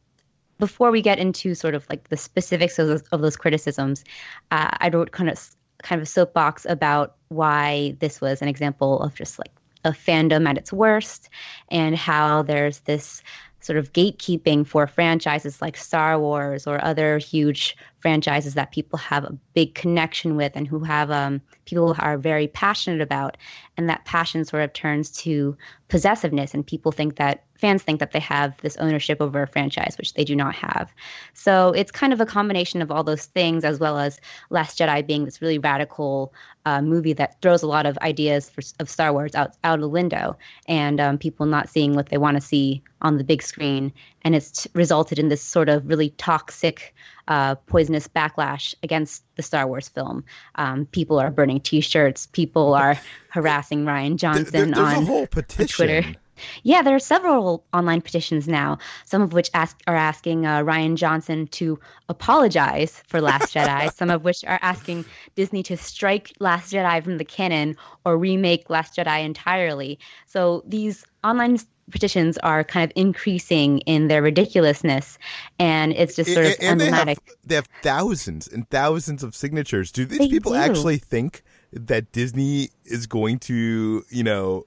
before 0.58 0.90
we 0.90 1.02
get 1.02 1.18
into 1.18 1.54
sort 1.54 1.74
of 1.74 1.86
like 1.88 2.08
the 2.08 2.16
specifics 2.16 2.78
of 2.78 2.88
those, 2.88 3.02
of 3.12 3.20
those 3.20 3.36
criticisms, 3.36 4.04
uh, 4.50 4.70
I 4.78 4.88
wrote 4.88 5.12
kind 5.12 5.30
of 5.30 5.38
kind 5.82 6.00
of 6.00 6.06
a 6.06 6.10
soapbox 6.10 6.66
about 6.68 7.16
why 7.28 7.96
this 8.00 8.20
was 8.20 8.42
an 8.42 8.48
example 8.48 9.00
of 9.00 9.14
just 9.14 9.38
like 9.38 9.52
a 9.84 9.90
fandom 9.90 10.48
at 10.48 10.58
its 10.58 10.72
worst 10.72 11.28
and 11.70 11.96
how 11.96 12.42
there's 12.42 12.80
this 12.80 13.22
sort 13.60 13.78
of 13.78 13.92
gatekeeping 13.92 14.66
for 14.66 14.86
franchises 14.86 15.60
like 15.60 15.76
Star 15.76 16.18
Wars 16.18 16.66
or 16.66 16.82
other 16.84 17.18
huge 17.18 17.76
franchises 18.00 18.54
that 18.54 18.70
people 18.70 18.98
have 18.98 19.24
a 19.24 19.36
big 19.54 19.74
connection 19.74 20.36
with 20.36 20.52
and 20.54 20.68
who 20.68 20.80
have 20.80 21.10
um, 21.10 21.40
people 21.64 21.94
are 21.98 22.16
very 22.16 22.48
passionate 22.48 23.00
about. 23.00 23.36
And 23.76 23.88
that 23.88 24.04
passion 24.04 24.44
sort 24.44 24.62
of 24.62 24.72
turns 24.72 25.10
to 25.22 25.56
possessiveness, 25.88 26.52
and 26.52 26.66
people 26.66 26.92
think 26.92 27.16
that 27.16 27.44
fans 27.58 27.82
think 27.82 28.00
that 28.00 28.12
they 28.12 28.20
have 28.20 28.56
this 28.60 28.76
ownership 28.76 29.20
over 29.20 29.42
a 29.42 29.46
franchise, 29.46 29.96
which 29.98 30.14
they 30.14 30.24
do 30.24 30.36
not 30.36 30.54
have. 30.54 30.92
So 31.34 31.70
it's 31.70 31.90
kind 31.90 32.12
of 32.12 32.20
a 32.20 32.26
combination 32.26 32.82
of 32.82 32.90
all 32.90 33.04
those 33.04 33.26
things, 33.26 33.64
as 33.64 33.78
well 33.78 33.98
as 33.98 34.20
Last 34.50 34.78
Jedi 34.78 35.06
being 35.06 35.24
this 35.24 35.40
really 35.40 35.58
radical 35.58 36.32
uh, 36.66 36.82
movie 36.82 37.14
that 37.14 37.40
throws 37.40 37.62
a 37.62 37.68
lot 37.68 37.86
of 37.86 37.96
ideas 37.98 38.50
for, 38.50 38.62
of 38.80 38.90
Star 38.90 39.12
Wars 39.12 39.34
out 39.34 39.56
out 39.64 39.78
of 39.78 39.80
the 39.80 39.88
window, 39.88 40.36
and 40.66 41.00
um, 41.00 41.18
people 41.18 41.46
not 41.46 41.68
seeing 41.68 41.94
what 41.94 42.08
they 42.08 42.18
want 42.18 42.36
to 42.36 42.40
see 42.40 42.82
on 43.00 43.16
the 43.16 43.24
big 43.24 43.42
screen, 43.42 43.92
and 44.22 44.34
it's 44.34 44.66
resulted 44.74 45.18
in 45.18 45.28
this 45.28 45.42
sort 45.42 45.68
of 45.68 45.88
really 45.88 46.10
toxic 46.10 46.94
uh, 47.28 47.54
poisonous 47.54 48.08
backlash 48.08 48.74
against 48.82 49.22
the 49.36 49.42
Star 49.42 49.66
Wars 49.66 49.88
film. 49.88 50.24
Um, 50.56 50.86
people 50.86 51.18
are 51.18 51.30
burning 51.30 51.60
T-shirts. 51.60 52.26
People 52.26 52.74
are 52.74 52.98
harassing 53.30 53.84
Rian 53.84 54.16
Johnson 54.16 54.72
there, 54.72 54.84
on, 54.84 55.08
on 55.08 55.26
Twitter. 55.26 56.04
Yeah, 56.62 56.82
there 56.82 56.94
are 56.94 57.00
several 57.00 57.64
online 57.72 58.00
petitions 58.00 58.46
now, 58.46 58.78
some 59.04 59.22
of 59.22 59.32
which 59.32 59.50
ask, 59.54 59.76
are 59.86 59.96
asking 59.96 60.46
uh, 60.46 60.60
Rian 60.60 60.94
Johnson 60.94 61.48
to 61.48 61.78
apologize 62.08 63.02
for 63.06 63.20
Last 63.20 63.54
Jedi, 63.54 63.92
some 63.92 64.10
of 64.10 64.24
which 64.24 64.44
are 64.44 64.58
asking 64.62 65.04
Disney 65.34 65.62
to 65.64 65.76
strike 65.76 66.32
Last 66.38 66.72
Jedi 66.72 67.02
from 67.02 67.18
the 67.18 67.24
canon 67.24 67.76
or 68.04 68.16
remake 68.16 68.70
Last 68.70 68.96
Jedi 68.96 69.24
entirely. 69.24 69.98
So 70.26 70.62
these 70.66 71.04
online 71.24 71.58
petitions 71.90 72.38
are 72.38 72.64
kind 72.64 72.90
of 72.90 72.92
increasing 72.96 73.78
in 73.80 74.08
their 74.08 74.22
ridiculousness, 74.22 75.18
and 75.58 75.92
it's 75.92 76.16
just 76.16 76.32
sort 76.32 76.46
of 76.46 76.52
and, 76.60 76.80
emblematic. 76.80 77.18
They 77.24 77.30
have, 77.30 77.38
they 77.44 77.54
have, 77.56 77.68
thousands 77.82 78.48
and 78.48 78.68
thousands 78.70 79.22
of 79.22 79.34
signatures. 79.34 79.92
Do 79.92 80.04
these 80.04 80.18
they 80.18 80.28
people 80.28 80.52
do. 80.52 80.58
actually 80.58 80.98
think 80.98 81.42
that 81.72 82.12
Disney 82.12 82.70
is 82.84 83.06
going 83.06 83.38
to, 83.40 84.04
you 84.10 84.24
know, 84.24 84.64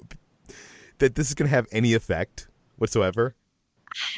that 1.00 1.16
this 1.16 1.30
is 1.30 1.34
going 1.34 1.50
to 1.50 1.56
have 1.56 1.68
any 1.72 1.94
effect 1.94 2.48
whatsoever? 2.78 3.36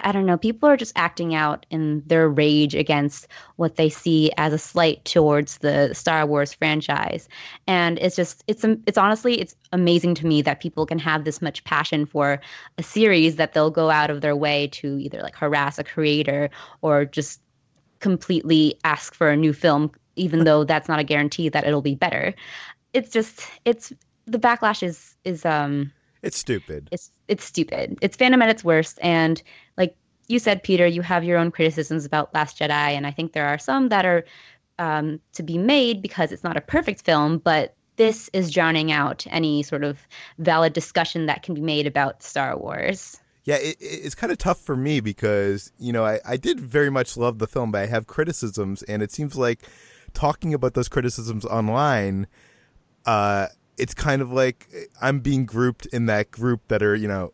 I 0.01 0.12
don't 0.12 0.25
know, 0.25 0.38
people 0.38 0.70
are 0.70 0.77
just 0.77 0.94
acting 0.96 1.34
out 1.34 1.65
in 1.70 2.03
their 2.06 2.30
rage 2.30 2.75
against 2.75 3.27
what 3.56 3.75
they 3.75 3.89
see 3.89 4.32
as 4.38 4.53
a 4.53 4.58
slight 4.58 5.03
towards 5.06 5.58
the 5.58 5.94
Star 5.94 6.25
Wars 6.25 6.53
franchise. 6.53 7.27
And 7.68 7.98
it's 8.00 8.15
just 8.15 8.44
it's 8.48 8.63
it's 8.86 8.98
honestly 8.98 9.39
it's 9.39 9.56
amazing 9.72 10.15
to 10.15 10.25
me 10.25 10.42
that 10.44 10.60
people 10.60 10.86
can 10.86 11.00
have 11.00 11.24
this 11.24 11.42
much 11.42 11.63
passion 11.63 12.06
for 12.06 12.42
a 12.77 12.84
series 12.84 13.38
that 13.38 13.53
they'll 13.53 13.72
go 13.72 13.89
out 13.89 14.10
of 14.10 14.22
their 14.22 14.36
way 14.36 14.68
to 14.68 14.98
either 15.00 15.22
like 15.22 15.36
harass 15.36 15.80
a 15.80 15.84
creator 15.84 16.50
or 16.82 17.06
just 17.06 17.42
completely 18.00 18.75
ask 18.84 19.13
for 19.13 19.30
a 19.30 19.38
new 19.38 19.53
film 19.53 19.92
even 20.15 20.44
though 20.44 20.63
that's 20.63 20.88
not 20.88 21.00
a 21.00 21.03
guarantee 21.03 21.50
that 21.50 21.65
it'll 21.65 21.82
be 21.82 21.96
better. 21.96 22.34
It's 22.94 23.10
just 23.10 23.42
it's 23.65 23.92
the 24.25 24.39
backlash 24.39 24.84
is 24.84 25.15
is 25.24 25.46
um 25.46 25.92
it's 26.22 26.38
stupid. 26.38 26.89
It's 26.92 27.12
it's 27.27 27.44
stupid. 27.44 27.98
It's 28.01 28.18
fandom 28.18 28.44
at 28.44 28.50
its 28.50 28.63
worst. 28.63 29.00
And 29.01 29.42
like 29.77 29.96
you 30.27 30.39
said, 30.39 30.63
Peter, 30.63 30.86
you 30.86 31.01
have 31.01 31.24
your 31.24 31.38
own 31.38 31.51
criticisms 31.51 32.06
about 32.06 32.34
Last 32.34 32.58
Jedi, 32.58 32.70
and 32.70 33.06
I 33.06 33.12
think 33.12 33.34
there 33.34 33.48
are 33.48 33.58
some 33.58 33.89
that 33.89 34.06
are 34.06 34.25
um, 34.80 35.20
to 35.34 35.44
be 35.44 35.58
made 35.58 36.01
because 36.01 36.32
it's 36.32 36.44
not 36.44 36.58
a 36.58 36.62
perfect 36.62 37.03
film, 37.03 37.38
but 37.38 37.75
this 37.96 38.30
is 38.34 38.51
drowning 38.51 38.92
out 38.92 39.25
any 39.30 39.63
sort 39.63 39.84
of 39.84 40.00
valid 40.39 40.74
discussion 40.74 41.27
that 41.27 41.44
can 41.44 41.53
be 41.53 41.62
made 41.62 41.86
about 41.86 42.24
Star 42.24 42.58
Wars. 42.58 43.20
Yeah, 43.46 43.56
it, 43.56 43.77
it's 43.80 44.15
kind 44.15 44.32
of 44.32 44.38
tough 44.38 44.60
for 44.60 44.75
me 44.75 45.00
because, 45.00 45.72
you 45.77 45.92
know, 45.92 46.06
I, 46.06 46.20
I 46.25 46.38
did 46.38 46.60
very 46.60 46.89
much 46.89 47.18
love 47.18 47.39
the 47.39 47.48
film, 47.48 47.72
but 47.72 47.82
I 47.82 47.86
have 47.88 48.08
criticisms, 48.08 48.84
and 48.84 49.03
it 49.03 49.12
seems 49.12 49.36
like 49.36 49.62
talking 50.13 50.53
about 50.53 50.74
those 50.74 50.88
criticisms 50.88 51.46
online 51.46 52.27
uh, 53.06 53.48
it's 53.77 53.94
kind 53.94 54.22
of 54.22 54.32
like 54.32 54.68
I'm 55.01 55.20
being 55.20 55.46
grouped 55.46 55.86
in 55.88 56.06
that 56.08 56.32
group 56.32 56.68
that 56.68 56.84
are, 56.84 56.96
you 56.96 57.08
know, 57.08 57.32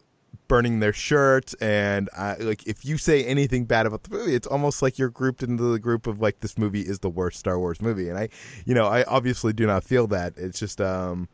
burning 0.48 0.79
their 0.79 0.93
shirts 0.93 1.53
and 1.62 2.10
I, 2.17 2.36
like 2.39 2.65
if 2.65 2.84
you 2.84 2.98
say 2.98 3.24
anything 3.24 3.65
bad 3.65 3.86
about 3.86 4.01
the 4.01 4.10
movie 4.10 4.34
it's 4.34 4.48
almost 4.48 4.81
like 4.81 4.98
you're 4.98 5.12
grouped 5.12 5.43
into 5.43 5.62
the 5.62 5.77
group 5.77 6.08
of 6.08 6.19
like 6.19 6.39
this 6.39 6.58
movie 6.58 6.81
is 6.81 7.00
the 7.00 7.10
worst 7.10 7.38
Star 7.38 7.60
Wars 7.60 7.81
movie. 7.81 8.10
And 8.10 8.17
I 8.17 8.29
you 8.65 8.74
know 8.74 8.88
I 8.88 9.03
obviously 9.03 9.53
do 9.53 9.67
not 9.67 9.84
feel 9.84 10.08
that. 10.08 10.34
It's 10.38 10.60
just 10.60 10.81
um 10.81 11.29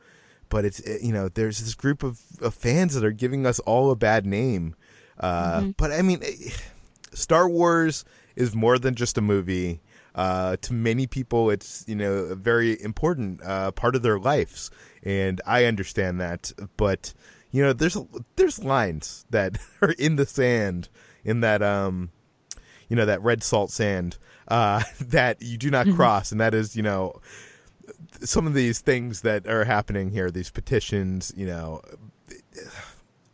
but 0.49 0.65
it's 0.65 0.79
it, 0.81 1.01
you 1.01 1.13
know 1.13 1.29
there's 1.29 1.59
this 1.59 1.75
group 1.75 2.03
of, 2.03 2.19
of 2.41 2.53
fans 2.53 2.93
that 2.93 3.05
are 3.05 3.11
giving 3.11 3.45
us 3.45 3.59
all 3.59 3.89
a 3.89 3.95
bad 3.95 4.25
name. 4.25 4.75
Uh 5.17 5.61
mm-hmm. 5.61 5.69
but 5.77 5.91
I 5.91 6.01
mean 6.01 6.21
Star 7.13 7.47
Wars 7.47 8.03
is 8.35 8.53
more 8.53 8.77
than 8.77 8.95
just 8.95 9.17
a 9.17 9.21
movie 9.21 9.79
uh, 10.15 10.55
to 10.61 10.73
many 10.73 11.07
people, 11.07 11.49
it's 11.49 11.83
you 11.87 11.95
know 11.95 12.13
a 12.13 12.35
very 12.35 12.81
important 12.81 13.41
uh, 13.43 13.71
part 13.71 13.95
of 13.95 14.01
their 14.01 14.17
lives, 14.17 14.71
and 15.03 15.41
I 15.45 15.65
understand 15.65 16.21
that. 16.21 16.53
But 16.77 17.13
you 17.51 17.61
know, 17.61 17.73
there's 17.73 17.97
there's 18.37 18.63
lines 18.63 19.25
that 19.29 19.57
are 19.81 19.91
in 19.91 20.15
the 20.15 20.25
sand, 20.25 20.87
in 21.25 21.41
that 21.41 21.61
um, 21.61 22.11
you 22.87 22.95
know 22.95 23.05
that 23.05 23.21
red 23.21 23.43
salt 23.43 23.71
sand 23.71 24.17
uh, 24.47 24.83
that 25.01 25.41
you 25.41 25.57
do 25.57 25.69
not 25.69 25.85
mm-hmm. 25.85 25.97
cross, 25.97 26.31
and 26.31 26.39
that 26.39 26.53
is 26.53 26.77
you 26.77 26.83
know 26.83 27.21
some 28.21 28.47
of 28.47 28.53
these 28.53 28.79
things 28.79 29.21
that 29.21 29.45
are 29.47 29.65
happening 29.65 30.11
here, 30.11 30.31
these 30.31 30.49
petitions, 30.49 31.33
you 31.35 31.45
know. 31.45 31.81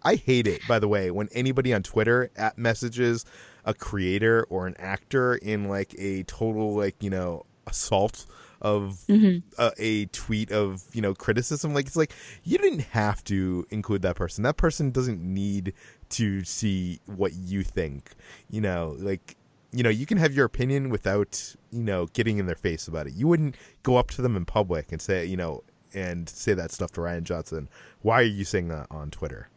I 0.03 0.15
hate 0.15 0.47
it, 0.47 0.61
by 0.67 0.79
the 0.79 0.87
way, 0.87 1.11
when 1.11 1.29
anybody 1.31 1.73
on 1.73 1.83
Twitter 1.83 2.31
at 2.35 2.57
messages 2.57 3.25
a 3.65 3.73
creator 3.73 4.45
or 4.49 4.67
an 4.67 4.75
actor 4.79 5.35
in 5.35 5.67
like 5.67 5.93
a 5.97 6.23
total 6.23 6.75
like 6.75 6.95
you 7.01 7.09
know 7.09 7.45
assault 7.67 8.25
of 8.61 9.03
mm-hmm. 9.07 9.39
a, 9.57 9.71
a, 9.77 10.05
tweet 10.07 10.51
of 10.51 10.83
you 10.93 11.01
know 11.01 11.13
criticism. 11.13 11.73
Like 11.73 11.87
it's 11.87 11.95
like 11.95 12.13
you 12.43 12.57
didn't 12.57 12.81
have 12.91 13.23
to 13.25 13.65
include 13.69 14.03
that 14.03 14.15
person. 14.15 14.43
That 14.43 14.57
person 14.57 14.91
doesn't 14.91 15.21
need 15.21 15.73
to 16.09 16.43
see 16.43 16.99
what 17.05 17.33
you 17.33 17.63
think. 17.63 18.11
You 18.49 18.61
know, 18.61 18.95
like 18.99 19.35
you 19.71 19.83
know, 19.83 19.89
you 19.89 20.05
can 20.05 20.17
have 20.17 20.33
your 20.33 20.45
opinion 20.45 20.89
without 20.89 21.55
you 21.71 21.83
know 21.83 22.07
getting 22.07 22.37
in 22.37 22.45
their 22.45 22.55
face 22.55 22.87
about 22.87 23.07
it. 23.07 23.13
You 23.13 23.27
wouldn't 23.27 23.55
go 23.83 23.97
up 23.97 24.11
to 24.11 24.21
them 24.21 24.35
in 24.35 24.45
public 24.45 24.91
and 24.91 25.01
say 25.01 25.25
you 25.25 25.37
know 25.37 25.63
and 25.93 26.29
say 26.29 26.53
that 26.53 26.71
stuff 26.71 26.91
to 26.93 27.01
rian 27.01 27.23
Johnson. 27.23 27.67
Why 28.01 28.21
are 28.21 28.23
you 28.23 28.45
saying 28.45 28.69
that 28.69 28.87
on 28.91 29.11
Twitter? 29.11 29.49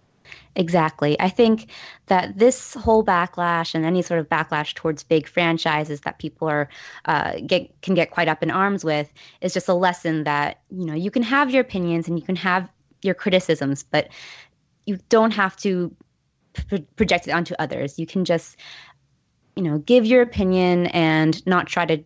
Exactly. 0.57 1.21
I 1.21 1.29
think 1.29 1.71
that 2.07 2.39
this 2.39 2.75
whole 2.75 3.05
backlash 3.05 3.75
and 3.75 3.85
any 3.85 4.03
sort 4.03 4.21
of 4.21 4.29
backlash 4.29 4.75
towards 4.75 5.03
big 5.03 5.27
franchises 5.27 6.03
that 6.03 6.19
people 6.19 6.49
are 6.49 6.69
uh, 7.05 7.39
get 7.47 7.81
can 7.83 7.95
get 7.95 8.11
quite 8.11 8.29
up 8.29 8.43
in 8.43 8.51
arms 8.51 8.85
with 8.85 9.13
is 9.41 9.53
just 9.53 9.69
a 9.69 9.75
lesson 9.75 10.25
that 10.25 10.61
you 10.71 10.87
know 10.87 10.95
you 10.95 11.11
can 11.11 11.23
have 11.23 11.51
your 11.51 11.61
opinions 11.61 12.09
and 12.09 12.19
you 12.19 12.25
can 12.25 12.37
have 12.37 12.69
your 13.03 13.15
criticisms, 13.15 13.83
but 13.83 14.09
you 14.87 14.99
don't 15.09 15.33
have 15.33 15.57
to 15.57 15.95
p- 16.71 16.87
project 16.97 17.29
it 17.29 17.33
onto 17.33 17.55
others. 17.59 17.99
You 17.99 18.07
can 18.07 18.25
just 18.25 18.57
you 19.57 19.63
know 19.63 19.79
give 19.79 20.07
your 20.07 20.23
opinion 20.23 20.87
and 20.87 21.45
not 21.47 21.67
try 21.67 21.85
to 21.87 22.05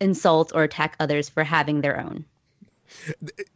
insult 0.00 0.52
or 0.54 0.64
attack 0.64 0.96
others 1.00 1.28
for 1.28 1.42
having 1.42 1.80
their 1.80 2.00
own 2.00 2.24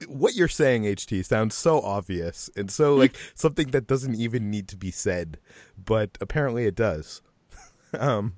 what 0.06 0.34
you're 0.34 0.48
saying, 0.48 0.84
HT, 0.84 1.24
sounds 1.24 1.54
so 1.54 1.80
obvious 1.80 2.50
and 2.56 2.70
so 2.70 2.94
like 2.94 3.16
something 3.34 3.68
that 3.68 3.86
doesn't 3.86 4.14
even 4.14 4.50
need 4.50 4.68
to 4.68 4.76
be 4.76 4.90
said, 4.90 5.38
but 5.82 6.16
apparently 6.20 6.66
it 6.66 6.74
does. 6.74 7.22
um, 7.98 8.34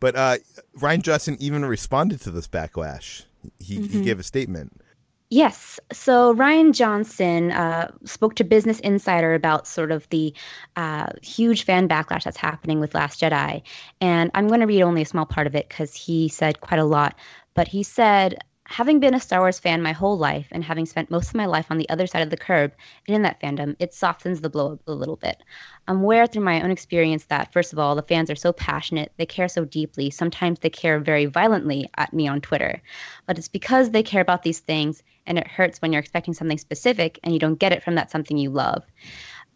but 0.00 0.16
uh, 0.16 0.36
Rian 0.78 1.02
Johnson 1.02 1.36
even 1.40 1.64
responded 1.64 2.20
to 2.22 2.30
this 2.30 2.48
backlash. 2.48 3.24
He, 3.58 3.78
mm-hmm. 3.78 3.98
he 3.98 4.04
gave 4.04 4.18
a 4.18 4.22
statement. 4.22 4.80
Yes. 5.28 5.80
So 5.92 6.34
Rian 6.34 6.72
Johnson 6.72 7.50
uh, 7.50 7.90
spoke 8.04 8.36
to 8.36 8.44
Business 8.44 8.78
Insider 8.80 9.34
about 9.34 9.66
sort 9.66 9.90
of 9.90 10.08
the 10.10 10.32
uh, 10.76 11.08
huge 11.20 11.64
fan 11.64 11.88
backlash 11.88 12.22
that's 12.24 12.36
happening 12.36 12.78
with 12.78 12.94
Last 12.94 13.20
Jedi. 13.20 13.62
And 14.00 14.30
I'm 14.34 14.46
going 14.46 14.60
to 14.60 14.66
read 14.66 14.82
only 14.82 15.02
a 15.02 15.06
small 15.06 15.26
part 15.26 15.48
of 15.48 15.56
it 15.56 15.68
because 15.68 15.94
he 15.94 16.28
said 16.28 16.60
quite 16.60 16.78
a 16.78 16.84
lot. 16.84 17.16
But 17.54 17.66
he 17.66 17.82
said, 17.82 18.38
having 18.68 19.00
been 19.00 19.14
a 19.14 19.20
Star 19.20 19.40
Wars 19.40 19.58
fan 19.58 19.82
my 19.82 19.92
whole 19.92 20.18
life 20.18 20.48
and 20.50 20.62
having 20.62 20.86
spent 20.86 21.10
most 21.10 21.28
of 21.28 21.34
my 21.34 21.46
life 21.46 21.66
on 21.70 21.78
the 21.78 21.88
other 21.88 22.06
side 22.06 22.22
of 22.22 22.30
the 22.30 22.36
curb 22.36 22.72
and 23.06 23.14
in 23.16 23.22
that 23.22 23.40
fandom, 23.40 23.76
it 23.78 23.94
softens 23.94 24.40
the 24.40 24.50
blow 24.50 24.72
up 24.72 24.80
a 24.86 24.92
little 24.92 25.16
bit. 25.16 25.40
I'm 25.86 26.02
aware 26.02 26.26
through 26.26 26.42
my 26.42 26.62
own 26.62 26.70
experience 26.70 27.24
that, 27.26 27.52
first 27.52 27.72
of 27.72 27.78
all, 27.78 27.94
the 27.94 28.02
fans 28.02 28.30
are 28.30 28.36
so 28.36 28.52
passionate, 28.52 29.12
they 29.16 29.26
care 29.26 29.48
so 29.48 29.64
deeply, 29.64 30.10
sometimes 30.10 30.58
they 30.58 30.70
care 30.70 30.98
very 30.98 31.26
violently 31.26 31.88
at 31.96 32.12
me 32.12 32.28
on 32.28 32.40
Twitter. 32.40 32.82
But 33.26 33.38
it's 33.38 33.48
because 33.48 33.90
they 33.90 34.02
care 34.02 34.22
about 34.22 34.42
these 34.42 34.60
things, 34.60 35.02
and 35.26 35.38
it 35.38 35.46
hurts 35.46 35.80
when 35.80 35.92
you're 35.92 36.00
expecting 36.00 36.34
something 36.34 36.58
specific 36.58 37.18
and 37.22 37.32
you 37.32 37.38
don't 37.38 37.58
get 37.58 37.72
it 37.72 37.82
from 37.82 37.96
that 37.96 38.10
something 38.10 38.36
you 38.36 38.50
love. 38.50 38.84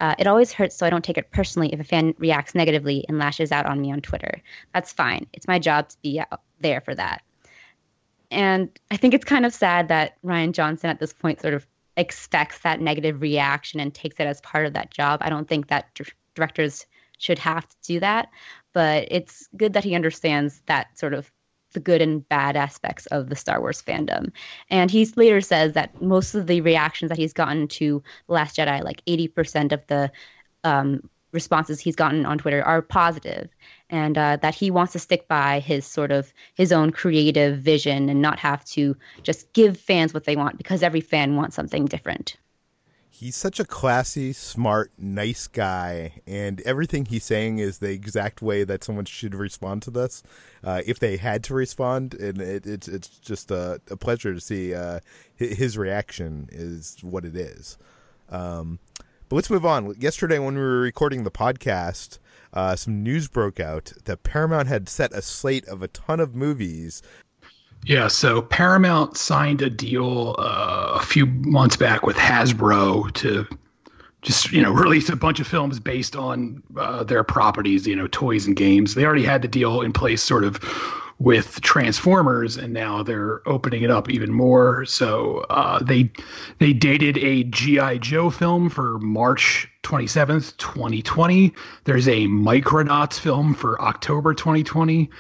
Uh, 0.00 0.14
it 0.19 0.26
always 0.26 0.52
hurts, 0.52 0.76
so 0.76 0.87
I 0.87 0.90
don't 0.90 1.05
take 1.05 1.19
it 1.19 1.31
personally 1.31 1.73
if 1.73 1.81
a 1.81 1.85
fan 1.85 2.14
reacts 2.19 2.55
negatively 2.55 3.05
and 3.09 3.19
lashes 3.19 3.52
out 3.52 3.67
on 3.67 3.81
me 3.81 3.93
on 3.93 4.00
Twitter. 4.00 4.40
That's 4.73 4.93
fine. 4.93 5.26
It's 5.33 5.47
my 5.47 5.59
job 5.59 5.90
to 5.90 5.97
be 6.00 6.21
out 6.21 6.40
there 6.61 6.81
for 6.81 6.95
that. 6.95 7.23
And 8.30 8.68
I 8.90 8.96
think 8.96 9.14
it's 9.14 9.25
kind 9.25 9.44
of 9.44 9.52
sad 9.52 9.88
that 9.88 10.16
Rian 10.25 10.52
Johnson 10.52 10.90
at 10.90 11.00
this 11.00 11.12
point 11.12 11.40
sort 11.40 11.54
of 11.54 11.66
expects 11.96 12.60
that 12.60 12.80
negative 12.80 13.20
reaction 13.20 13.80
and 13.80 13.92
takes 13.92 14.20
it 14.20 14.26
as 14.26 14.40
part 14.40 14.66
of 14.66 14.72
that 14.75 14.90
job. 14.90 15.20
I 15.22 15.30
don't 15.30 15.49
think 15.49 15.68
that 15.68 15.99
directors 16.34 16.87
should 17.18 17.38
have 17.38 17.68
to 17.68 17.76
do 17.82 18.00
that, 18.00 18.28
but 18.72 19.08
it's 19.10 19.49
good 19.56 19.72
that 19.75 19.84
he 19.84 19.94
understands 19.94 20.62
that 20.66 20.99
sort 20.99 21.14
of 21.14 21.30
the 21.72 21.80
good 21.80 22.02
and 22.02 22.28
bad 22.28 22.56
aspects 22.56 23.06
of 23.06 23.28
the 23.28 23.37
Star 23.37 23.60
Wars 23.60 23.82
fandom. 23.82 24.32
And 24.70 24.90
he 24.90 25.04
later 25.16 25.40
says 25.40 25.75
that 25.75 26.00
most 26.02 26.34
of 26.34 26.46
the 26.46 26.60
reactions 26.60 27.10
that 27.10 27.18
he's 27.18 27.32
gotten 27.32 27.68
to 27.68 28.02
The 28.26 28.32
Last 28.32 28.56
Jedi, 28.56 28.82
like 28.82 29.04
80% 29.04 29.72
of 29.72 29.87
the 29.87 30.10
um, 30.64 31.08
responses 31.32 31.80
he's 31.80 31.96
gotten 31.96 32.26
on 32.26 32.38
Twitter 32.38 32.62
are 32.62 32.82
positive, 32.82 33.49
and 33.88 34.16
uh, 34.16 34.37
that 34.42 34.54
he 34.54 34.70
wants 34.70 34.92
to 34.92 34.99
stick 34.99 35.28
by 35.28 35.60
his 35.60 35.87
sort 35.87 36.10
of 36.10 36.32
his 36.54 36.72
own 36.72 36.90
creative 36.92 37.58
vision 37.58 38.08
and 38.08 38.22
not 38.22 38.38
have 38.38 38.64
to 38.64 38.96
just 39.22 39.52
give 39.52 39.78
fans 39.78 40.14
what 40.14 40.25
they 40.25 40.37
want 40.37 40.58
because 40.58 40.82
every 40.82 41.00
fan 41.00 41.37
wants 41.37 41.56
something 41.56 41.87
different. 41.87 42.37
He's 43.12 43.37
such 43.37 43.60
a 43.60 43.66
classy, 43.66 44.32
smart, 44.32 44.92
nice 44.96 45.46
guy, 45.46 46.22
and 46.26 46.62
everything 46.62 47.04
he's 47.04 47.25
saying 47.25 47.58
is 47.58 47.78
the 47.78 47.90
exact 47.90 48.40
way 48.40 48.64
that 48.64 48.82
someone 48.82 49.04
should 49.04 49.34
respond 49.34 49.82
to 49.82 49.90
this, 49.90 50.22
uh, 50.64 50.80
if 50.87 50.99
they 50.99 51.18
had 51.18 51.44
to 51.44 51.54
respond. 51.54 52.14
And 52.14 52.40
it, 52.40 52.66
it's 52.66 52.88
it's 52.88 53.08
just 53.08 53.50
a, 53.50 53.78
a 53.90 53.96
pleasure 53.96 54.33
to 54.33 54.40
see 54.40 54.74
uh, 54.74 55.00
his 55.37 55.76
reaction 55.76 56.48
is 56.50 56.96
what 57.02 57.26
it 57.26 57.37
is. 57.37 57.76
Um, 58.31 58.78
but 59.31 59.37
let's 59.37 59.49
move 59.49 59.64
on. 59.64 59.95
Yesterday, 59.97 60.40
when 60.40 60.57
we 60.57 60.61
were 60.61 60.81
recording 60.81 61.23
the 61.23 61.31
podcast, 61.31 62.19
uh, 62.53 62.75
some 62.75 63.05
news 63.05 63.29
broke 63.29 63.61
out 63.61 63.93
that 64.05 64.25
Paramount 64.25 64.66
had 64.66 64.88
set 64.88 65.12
a 65.12 65.23
slate 65.23 65.66
of 65.69 65.83
a 65.83 65.88
ton 65.88 66.19
of 66.19 66.35
movies. 66.35 67.01
Yeah, 67.85 68.09
so 68.09 68.43
Paramount 68.43 69.16
signed 69.16 69.62
a 69.62 69.71
deal 69.71 70.35
uh, 70.37 70.99
a 71.01 71.05
few 71.05 71.27
months 71.27 71.77
back 71.77 72.05
with 72.05 72.16
Hasbro 72.16 73.12
to 73.14 73.47
just 74.21 74.51
you 74.53 74.61
know 74.61 74.73
release 74.73 75.09
a 75.09 75.16
bunch 75.16 75.38
of 75.38 75.47
films 75.47 75.79
based 75.79 76.16
on 76.16 76.61
uh, 76.77 77.05
their 77.05 77.23
properties, 77.23 77.87
you 77.87 77.95
know, 77.95 78.09
toys 78.09 78.49
and 78.49 78.57
games. 78.57 78.97
They 78.97 79.05
already 79.05 79.25
had 79.25 79.43
the 79.43 79.49
deal 79.49 79.81
in 79.81 79.93
place, 79.93 80.25
sort 80.25 80.43
of 80.43 80.57
with 81.20 81.61
Transformers, 81.61 82.56
and 82.56 82.72
now 82.72 83.02
they're 83.02 83.46
opening 83.46 83.83
it 83.83 83.90
up 83.90 84.11
even 84.11 84.33
more. 84.33 84.87
So 84.87 85.44
uh, 85.50 85.78
they 85.78 86.11
they 86.59 86.72
dated 86.72 87.18
a 87.18 87.44
GI 87.44 87.98
Joe 87.98 88.30
film 88.30 88.70
for 88.70 88.98
March 88.98 89.68
27th, 89.83 90.56
2020. 90.56 91.52
There's 91.85 92.09
a 92.09 92.26
Micronauts 92.26 93.20
film 93.20 93.54
for 93.54 93.80
October 93.83 94.33
2020. 94.33 95.11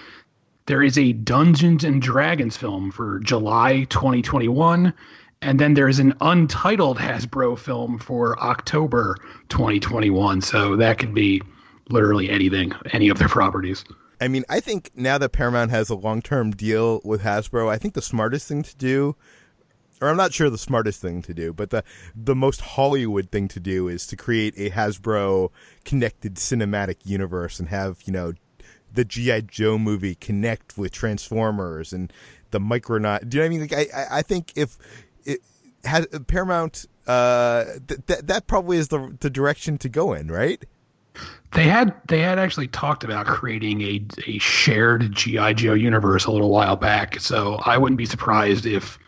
There 0.66 0.82
is 0.82 0.96
a 0.96 1.12
Dungeons 1.12 1.84
and 1.84 2.00
Dragons 2.00 2.56
film 2.56 2.90
for 2.90 3.20
July 3.20 3.84
2021. 3.90 4.94
And 5.42 5.58
then 5.58 5.74
there's 5.74 5.98
an 5.98 6.14
untitled 6.20 6.98
Hasbro 6.98 7.58
film 7.58 7.98
for 7.98 8.38
October 8.40 9.16
2021. 9.48 10.40
So 10.42 10.76
that 10.76 10.98
could 10.98 11.14
be 11.14 11.42
literally 11.88 12.30
anything, 12.30 12.72
any 12.92 13.08
of 13.08 13.18
their 13.18 13.28
properties. 13.28 13.84
I 14.20 14.28
mean, 14.28 14.44
I 14.48 14.60
think 14.60 14.90
now 14.94 15.16
that 15.18 15.30
Paramount 15.30 15.70
has 15.70 15.88
a 15.88 15.94
long 15.94 16.20
term 16.20 16.50
deal 16.50 17.00
with 17.04 17.22
Hasbro, 17.22 17.68
I 17.68 17.78
think 17.78 17.94
the 17.94 18.02
smartest 18.02 18.46
thing 18.46 18.62
to 18.62 18.76
do, 18.76 19.16
or 20.00 20.08
I'm 20.08 20.16
not 20.16 20.32
sure 20.32 20.50
the 20.50 20.58
smartest 20.58 21.00
thing 21.00 21.22
to 21.22 21.34
do, 21.34 21.52
but 21.52 21.70
the 21.70 21.82
the 22.14 22.34
most 22.34 22.60
Hollywood 22.60 23.30
thing 23.30 23.48
to 23.48 23.60
do 23.60 23.88
is 23.88 24.06
to 24.08 24.16
create 24.16 24.54
a 24.56 24.70
Hasbro 24.70 25.50
connected 25.84 26.34
cinematic 26.34 26.96
universe 27.04 27.58
and 27.58 27.68
have 27.68 28.02
you 28.04 28.12
know 28.12 28.34
the 28.92 29.04
GI 29.04 29.42
Joe 29.42 29.78
movie 29.78 30.16
connect 30.16 30.76
with 30.76 30.92
Transformers 30.92 31.92
and 31.92 32.12
the 32.50 32.60
Micronaut. 32.60 33.28
Do 33.28 33.38
you 33.38 33.42
know 33.42 33.44
what 33.44 33.46
I 33.46 33.58
mean? 33.58 33.60
Like, 33.60 33.94
I 33.94 34.18
I 34.18 34.22
think 34.22 34.52
if 34.54 34.76
it 35.24 35.40
has 35.84 36.06
Paramount, 36.26 36.86
uh, 37.06 37.64
th- 37.88 38.00
th- 38.06 38.20
that 38.24 38.46
probably 38.46 38.76
is 38.76 38.88
the 38.88 39.16
the 39.20 39.30
direction 39.30 39.78
to 39.78 39.88
go 39.88 40.12
in, 40.12 40.28
right? 40.28 40.62
They 41.52 41.64
had 41.64 41.94
they 42.06 42.20
had 42.20 42.38
actually 42.38 42.68
talked 42.68 43.02
about 43.02 43.26
creating 43.26 43.82
a 43.82 44.04
a 44.26 44.38
shared 44.38 45.12
GI 45.12 45.54
Joe 45.54 45.74
universe 45.74 46.24
a 46.24 46.30
little 46.30 46.50
while 46.50 46.76
back, 46.76 47.18
so 47.18 47.56
I 47.64 47.76
wouldn't 47.76 47.98
be 47.98 48.06
surprised 48.06 48.66
if 48.66 48.98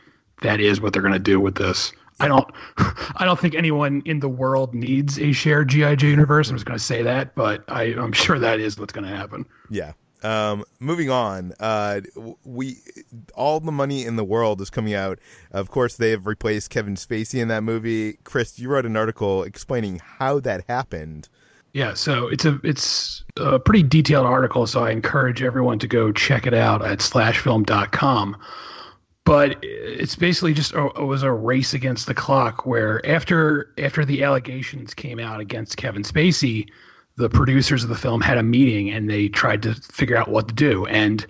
that 0.43 0.61
is 0.61 0.81
what 0.81 0.93
they're 0.93 1.03
going 1.03 1.13
to 1.15 1.21
do 1.21 1.39
with 1.39 1.55
this. 1.55 1.93
I 2.21 2.29
don't 2.29 2.49
I 3.17 3.25
don't 3.25 3.39
think 3.39 3.55
anyone 3.55 4.03
in 4.05 4.21
the 4.21 4.29
world 4.29 4.75
needs 4.75 5.19
a 5.19 5.33
shared 5.33 5.69
GI 5.69 5.97
Joe 5.97 6.09
universe. 6.09 6.51
I'm 6.51 6.57
just 6.57 6.67
going 6.67 6.79
to 6.79 6.85
say 6.85 7.03
that, 7.03 7.35
but 7.35 7.65
I, 7.69 7.95
I'm 7.95 8.13
sure 8.13 8.39
that 8.39 8.61
is 8.61 8.79
what's 8.79 8.93
going 8.93 9.09
to 9.09 9.17
happen. 9.17 9.47
Yeah. 9.71 9.93
Um, 10.23 10.65
moving 10.79 11.11
on, 11.11 11.53
uh, 11.59 12.01
we 12.45 12.77
all 13.35 13.59
the 13.59 13.73
money 13.73 14.05
in 14.05 14.15
the 14.15 14.25
world 14.25 14.61
is 14.61 14.71
coming 14.71 14.95
out. 14.95 15.19
Of 15.51 15.69
course, 15.69 15.97
they 15.97 16.11
have 16.11 16.27
replaced 16.27 16.71
Kevin 16.71 16.95
Spacey 16.95 17.41
in 17.41 17.49
that 17.49 17.65
movie. 17.65 18.19
Chris, 18.23 18.57
you 18.59 18.69
wrote 18.69 18.87
an 18.87 18.97
article 18.97 19.43
explaining 19.43 20.01
how 20.19 20.39
that 20.41 20.65
happened. 20.69 21.29
Yeah, 21.73 21.95
so 21.95 22.29
it's 22.29 22.45
a 22.45 22.61
it's 22.63 23.25
a 23.37 23.59
pretty 23.59 23.83
detailed 23.83 24.27
article, 24.27 24.67
so 24.67 24.85
I 24.85 24.91
encourage 24.91 25.43
everyone 25.43 25.79
to 25.79 25.89
go 25.89 26.13
check 26.13 26.47
it 26.47 26.53
out 26.53 26.85
at 26.85 26.99
slashfilm.com. 26.99 28.37
But 29.25 29.59
it's 29.63 30.17
basically 30.17 30.53
just 30.53 30.73
a, 30.75 30.87
it 30.89 31.05
was 31.05 31.23
a 31.23 31.33
race 31.33 31.73
against 31.73 32.07
the 32.07 32.15
clock 32.15 32.67
where 32.67 33.05
after 33.07 33.73
after 33.79 34.05
the 34.05 34.23
allegations 34.23 34.93
came 34.93 35.19
out 35.19 35.41
against 35.41 35.79
Kevin 35.79 36.03
Spacey, 36.03 36.69
the 37.17 37.31
producers 37.31 37.83
of 37.83 37.89
the 37.89 37.97
film 37.97 38.21
had 38.21 38.37
a 38.37 38.43
meeting 38.43 38.91
and 38.91 39.09
they 39.09 39.29
tried 39.29 39.63
to 39.63 39.75
figure 39.75 40.17
out 40.17 40.29
what 40.29 40.49
to 40.49 40.55
do 40.55 40.85
and 40.87 41.27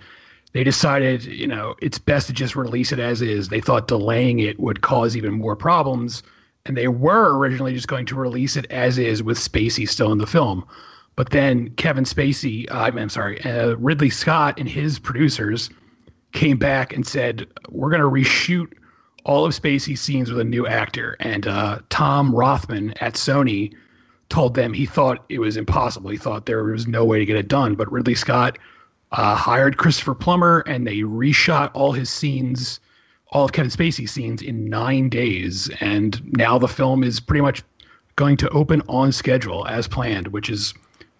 they 0.51 0.63
decided, 0.63 1.23
you 1.23 1.47
know, 1.47 1.75
it's 1.81 1.97
best 1.97 2.27
to 2.27 2.33
just 2.33 2.55
release 2.55 2.91
it 2.91 2.99
as 2.99 3.21
is. 3.21 3.49
They 3.49 3.61
thought 3.61 3.87
delaying 3.87 4.39
it 4.39 4.59
would 4.59 4.81
cause 4.81 5.15
even 5.15 5.33
more 5.33 5.55
problems 5.55 6.21
and 6.65 6.77
they 6.77 6.87
were 6.87 7.37
originally 7.37 7.73
just 7.73 7.87
going 7.87 8.05
to 8.05 8.15
release 8.15 8.55
it 8.55 8.65
as 8.69 8.97
is 8.97 9.21
with 9.21 9.37
Spacey 9.37 9.87
still 9.87 10.11
in 10.11 10.17
the 10.17 10.27
film. 10.27 10.65
But 11.15 11.29
then 11.29 11.69
Kevin 11.71 12.05
Spacey, 12.05 12.69
uh, 12.71 12.91
I'm 12.95 13.09
sorry, 13.09 13.43
uh, 13.43 13.75
Ridley 13.75 14.09
Scott 14.09 14.57
and 14.57 14.67
his 14.67 14.97
producers 14.97 15.69
came 16.31 16.57
back 16.57 16.93
and 16.93 17.05
said, 17.05 17.45
"We're 17.69 17.91
going 17.91 18.01
to 18.01 18.09
reshoot 18.09 18.73
all 19.23 19.45
of 19.45 19.53
Spacey's 19.53 20.01
scenes 20.01 20.31
with 20.31 20.39
a 20.39 20.43
new 20.43 20.65
actor." 20.65 21.15
And 21.19 21.45
uh, 21.45 21.79
Tom 21.89 22.33
Rothman 22.33 22.93
at 23.01 23.13
Sony 23.13 23.73
told 24.29 24.55
them 24.55 24.73
he 24.73 24.87
thought 24.87 25.23
it 25.29 25.39
was 25.39 25.57
impossible. 25.57 26.09
He 26.09 26.17
thought 26.17 26.47
there 26.47 26.63
was 26.63 26.87
no 26.87 27.05
way 27.05 27.19
to 27.19 27.25
get 27.25 27.35
it 27.35 27.47
done. 27.47 27.75
But 27.75 27.91
Ridley 27.91 28.15
Scott 28.15 28.57
uh, 29.11 29.35
hired 29.35 29.77
Christopher 29.77 30.15
Plummer, 30.15 30.63
and 30.65 30.87
they 30.87 30.99
reshot 30.99 31.69
all 31.75 31.91
his 31.91 32.09
scenes, 32.09 32.79
all 33.33 33.45
of 33.45 33.51
Kevin 33.51 33.71
Spacey's 33.71 34.11
scenes, 34.11 34.41
in 34.41 34.69
nine 34.69 35.09
days. 35.09 35.69
And 35.81 36.21
now 36.37 36.57
the 36.57 36.67
film 36.67 37.03
is 37.03 37.19
pretty 37.19 37.41
much 37.41 37.63
going 38.15 38.37
to 38.37 38.49
open 38.49 38.81
on 38.87 39.11
schedule 39.11 39.67
as 39.67 39.87
planned, 39.87 40.27
which 40.27 40.47
has 40.47 40.73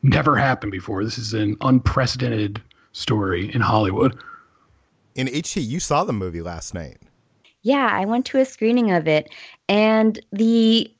never 0.03 0.35
happened 0.35 0.71
before. 0.71 1.03
This 1.03 1.17
is 1.17 1.33
an 1.33 1.57
unprecedented 1.61 2.61
story 2.91 3.53
in 3.53 3.61
Hollywood. 3.61 4.17
In 5.15 5.27
HT, 5.27 5.65
you 5.65 5.79
saw 5.79 6.03
the 6.03 6.13
movie 6.13 6.41
last 6.41 6.73
night. 6.73 6.97
Yeah, 7.63 7.89
I 7.91 8.05
went 8.05 8.25
to 8.27 8.39
a 8.39 8.45
screening 8.45 8.91
of 8.91 9.07
it, 9.07 9.29
and 9.67 10.19
the 10.31 10.92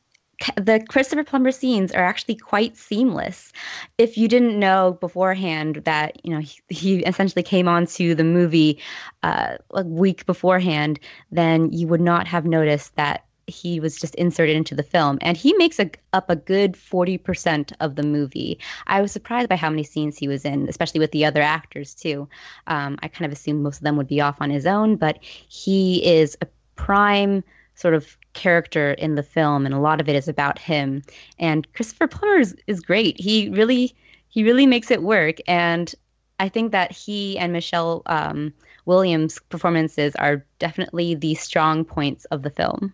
the 0.56 0.84
Christopher 0.88 1.24
Plummer 1.24 1.52
scenes 1.52 1.92
are 1.92 2.04
actually 2.04 2.36
quite 2.36 2.78
seamless. 2.78 3.52
If 3.98 4.18
you 4.18 4.28
didn't 4.28 4.60
know 4.60 4.98
beforehand 5.00 5.82
that 5.86 6.24
you 6.26 6.34
know 6.34 6.40
he, 6.40 6.60
he 6.70 7.00
essentially 7.00 7.44
came 7.44 7.68
onto 7.68 8.16
the 8.16 8.24
movie 8.24 8.80
uh, 9.22 9.58
a 9.72 9.84
week 9.84 10.26
beforehand, 10.26 11.00
then 11.32 11.72
you 11.72 11.88
would 11.88 12.02
not 12.02 12.28
have 12.28 12.46
noticed 12.46 12.96
that 12.96 13.26
he 13.48 13.80
was 13.80 14.00
just 14.00 14.16
inserted 14.16 14.56
into 14.56 14.76
the 14.76 14.84
film. 14.84 15.18
And 15.22 15.36
he 15.36 15.54
makes 15.54 15.80
a, 15.80 15.92
up 16.14 16.30
a 16.30 16.36
good 16.36 16.74
40% 16.74 17.74
of 17.82 17.96
the 17.96 18.04
movie. 18.04 18.60
I 18.88 19.02
was 19.02 19.12
surprised 19.12 19.50
by 19.50 19.58
how 19.58 19.70
many 19.70 19.84
scenes 19.84 20.18
he 20.18 20.30
was 20.30 20.46
in 20.46 20.70
especially 20.70 21.02
with 21.02 21.12
the 21.12 21.26
other 21.26 21.42
actors 21.42 21.94
too. 21.94 22.30
Um, 22.68 22.98
i 23.02 23.08
kind 23.08 23.26
of 23.26 23.38
assumed 23.38 23.62
most 23.62 23.78
of 23.78 23.84
them 23.84 23.98
would 23.98 24.08
be 24.08 24.22
off 24.22 24.42
on 24.42 24.50
his 24.50 24.66
own 24.66 24.96
but 24.96 25.20
he 25.22 26.06
is 26.06 26.38
a 26.42 26.48
prime 26.76 27.44
sort 27.76 27.94
of 27.94 28.18
character 28.34 28.92
in 28.94 29.16
the 29.16 29.24
film 29.24 29.66
and 29.66 29.76
a 29.76 29.80
lot 29.80 30.02
of 30.02 30.10
it 30.10 30.16
is 30.16 30.28
about 30.28 30.60
him. 30.60 31.04
And 31.40 31.72
christopher 31.74 32.08
plummer 32.08 32.40
is, 32.40 32.56
is 32.68 32.80
great. 32.82 33.20
He 33.20 33.50
really 33.50 33.96
he 34.30 34.44
really 34.44 34.66
makes 34.66 34.92
it 34.92 35.04
work. 35.04 35.38
And 35.48 35.94
i 36.40 36.50
think 36.50 36.72
that 36.72 36.92
he 36.92 37.38
and 37.38 37.54
michelle 37.54 38.02
um, 38.08 38.54
williams 38.86 39.40
performances 39.50 40.16
are 40.16 40.44
definitely 40.60 41.16
the 41.16 41.36
strong 41.36 41.86
points 41.86 42.26
of 42.26 42.42
the 42.42 42.50
film. 42.50 42.94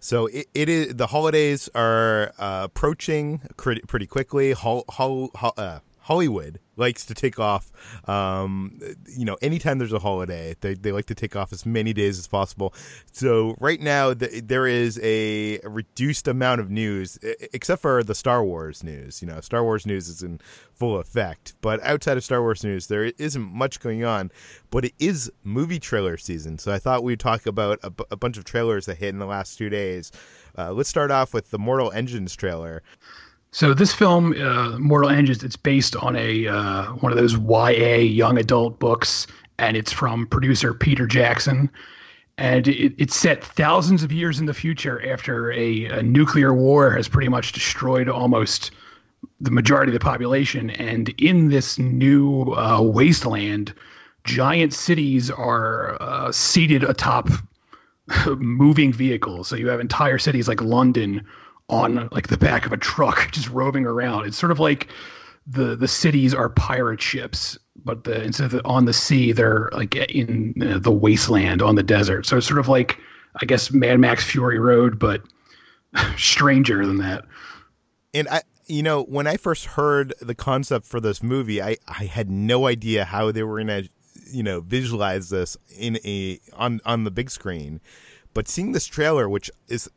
So 0.00 0.26
it, 0.26 0.46
it 0.54 0.68
is 0.68 0.94
the 0.94 1.08
holidays 1.08 1.68
are 1.74 2.32
uh, 2.38 2.62
approaching 2.64 3.40
pretty, 3.56 3.80
pretty 3.82 4.06
quickly. 4.06 4.52
Hol, 4.52 4.84
hol, 4.88 5.30
hol, 5.34 5.54
uh, 5.56 5.80
Hollywood 6.08 6.58
likes 6.76 7.04
to 7.04 7.12
take 7.12 7.38
off, 7.38 7.70
um, 8.08 8.80
you 9.14 9.26
know, 9.26 9.36
anytime 9.42 9.78
there's 9.78 9.92
a 9.92 9.98
holiday, 9.98 10.56
they, 10.62 10.72
they 10.72 10.90
like 10.90 11.04
to 11.04 11.14
take 11.14 11.36
off 11.36 11.52
as 11.52 11.66
many 11.66 11.92
days 11.92 12.18
as 12.18 12.26
possible. 12.26 12.72
So 13.12 13.54
right 13.60 13.78
now, 13.78 14.14
the, 14.14 14.40
there 14.40 14.66
is 14.66 14.98
a 15.02 15.58
reduced 15.58 16.26
amount 16.26 16.62
of 16.62 16.70
news, 16.70 17.18
except 17.52 17.82
for 17.82 18.02
the 18.02 18.14
Star 18.14 18.42
Wars 18.42 18.82
news. 18.82 19.20
You 19.20 19.28
know, 19.28 19.42
Star 19.42 19.62
Wars 19.62 19.84
news 19.84 20.08
is 20.08 20.22
in 20.22 20.40
full 20.72 20.96
effect, 20.98 21.52
but 21.60 21.78
outside 21.82 22.16
of 22.16 22.24
Star 22.24 22.40
Wars 22.40 22.64
news, 22.64 22.86
there 22.86 23.04
isn't 23.04 23.52
much 23.52 23.78
going 23.78 24.02
on. 24.02 24.32
But 24.70 24.86
it 24.86 24.94
is 24.98 25.30
movie 25.44 25.78
trailer 25.78 26.16
season, 26.16 26.56
so 26.56 26.72
I 26.72 26.78
thought 26.78 27.04
we'd 27.04 27.20
talk 27.20 27.44
about 27.44 27.80
a, 27.82 27.90
b- 27.90 28.04
a 28.10 28.16
bunch 28.16 28.38
of 28.38 28.44
trailers 28.44 28.86
that 28.86 28.96
hit 28.96 29.10
in 29.10 29.18
the 29.18 29.26
last 29.26 29.58
two 29.58 29.68
days. 29.68 30.10
Uh, 30.56 30.72
let's 30.72 30.88
start 30.88 31.10
off 31.10 31.34
with 31.34 31.50
the 31.50 31.58
Mortal 31.58 31.92
Engines 31.92 32.34
trailer. 32.34 32.82
So 33.50 33.72
this 33.72 33.94
film, 33.94 34.34
uh, 34.40 34.78
Mortal 34.78 35.10
Engines, 35.10 35.42
it's 35.42 35.56
based 35.56 35.96
on 35.96 36.16
a 36.16 36.46
uh, 36.46 36.86
one 36.94 37.12
of 37.12 37.18
those 37.18 37.36
YA 37.38 37.96
young 37.96 38.38
adult 38.38 38.78
books, 38.78 39.26
and 39.58 39.76
it's 39.76 39.92
from 39.92 40.26
producer 40.26 40.74
Peter 40.74 41.06
Jackson, 41.06 41.70
and 42.36 42.68
it, 42.68 42.94
it's 42.98 43.16
set 43.16 43.42
thousands 43.42 44.02
of 44.02 44.12
years 44.12 44.38
in 44.38 44.46
the 44.46 44.54
future 44.54 45.04
after 45.10 45.50
a, 45.52 45.86
a 45.86 46.02
nuclear 46.02 46.52
war 46.52 46.90
has 46.90 47.08
pretty 47.08 47.28
much 47.28 47.52
destroyed 47.52 48.08
almost 48.08 48.70
the 49.40 49.50
majority 49.50 49.90
of 49.90 49.94
the 49.94 50.04
population, 50.04 50.70
and 50.70 51.08
in 51.18 51.48
this 51.48 51.78
new 51.78 52.52
uh, 52.52 52.82
wasteland, 52.82 53.72
giant 54.24 54.74
cities 54.74 55.30
are 55.30 55.96
uh, 56.02 56.30
seated 56.30 56.84
atop 56.84 57.30
moving 58.36 58.92
vehicles. 58.92 59.48
So 59.48 59.56
you 59.56 59.68
have 59.68 59.80
entire 59.80 60.18
cities 60.18 60.48
like 60.48 60.60
London 60.60 61.26
on 61.68 62.08
like 62.12 62.28
the 62.28 62.38
back 62.38 62.66
of 62.66 62.72
a 62.72 62.76
truck 62.76 63.30
just 63.32 63.48
roving 63.50 63.86
around. 63.86 64.26
It's 64.26 64.38
sort 64.38 64.52
of 64.52 64.60
like 64.60 64.88
the 65.46 65.76
the 65.76 65.88
cities 65.88 66.34
are 66.34 66.48
pirate 66.50 67.00
ships, 67.00 67.58
but 67.84 68.04
the 68.04 68.22
instead 68.22 68.52
of 68.52 68.60
on 68.64 68.84
the 68.84 68.92
sea, 68.92 69.32
they're 69.32 69.70
like 69.72 69.94
in 69.96 70.54
uh, 70.62 70.78
the 70.78 70.92
wasteland 70.92 71.62
on 71.62 71.74
the 71.74 71.82
desert. 71.82 72.26
So 72.26 72.36
it's 72.36 72.46
sort 72.46 72.58
of 72.58 72.68
like 72.68 72.98
I 73.40 73.46
guess 73.46 73.70
Mad 73.70 73.98
Max 74.00 74.24
Fury 74.24 74.58
Road, 74.58 74.98
but 74.98 75.22
stranger 76.16 76.84
than 76.84 76.98
that. 76.98 77.24
And 78.14 78.28
I, 78.28 78.42
you 78.66 78.82
know, 78.82 79.02
when 79.02 79.26
I 79.26 79.36
first 79.36 79.66
heard 79.66 80.14
the 80.20 80.34
concept 80.34 80.86
for 80.86 81.00
this 81.00 81.22
movie, 81.22 81.62
I 81.62 81.76
I 81.86 82.04
had 82.04 82.30
no 82.30 82.66
idea 82.66 83.04
how 83.04 83.32
they 83.32 83.42
were 83.42 83.58
gonna, 83.58 83.84
you 84.30 84.42
know, 84.42 84.60
visualize 84.60 85.30
this 85.30 85.56
in 85.76 85.98
a 86.04 86.40
on 86.54 86.80
on 86.84 87.04
the 87.04 87.10
big 87.10 87.30
screen. 87.30 87.80
But 88.34 88.48
seeing 88.48 88.72
this 88.72 88.86
trailer, 88.86 89.28
which 89.28 89.50
is 89.68 89.90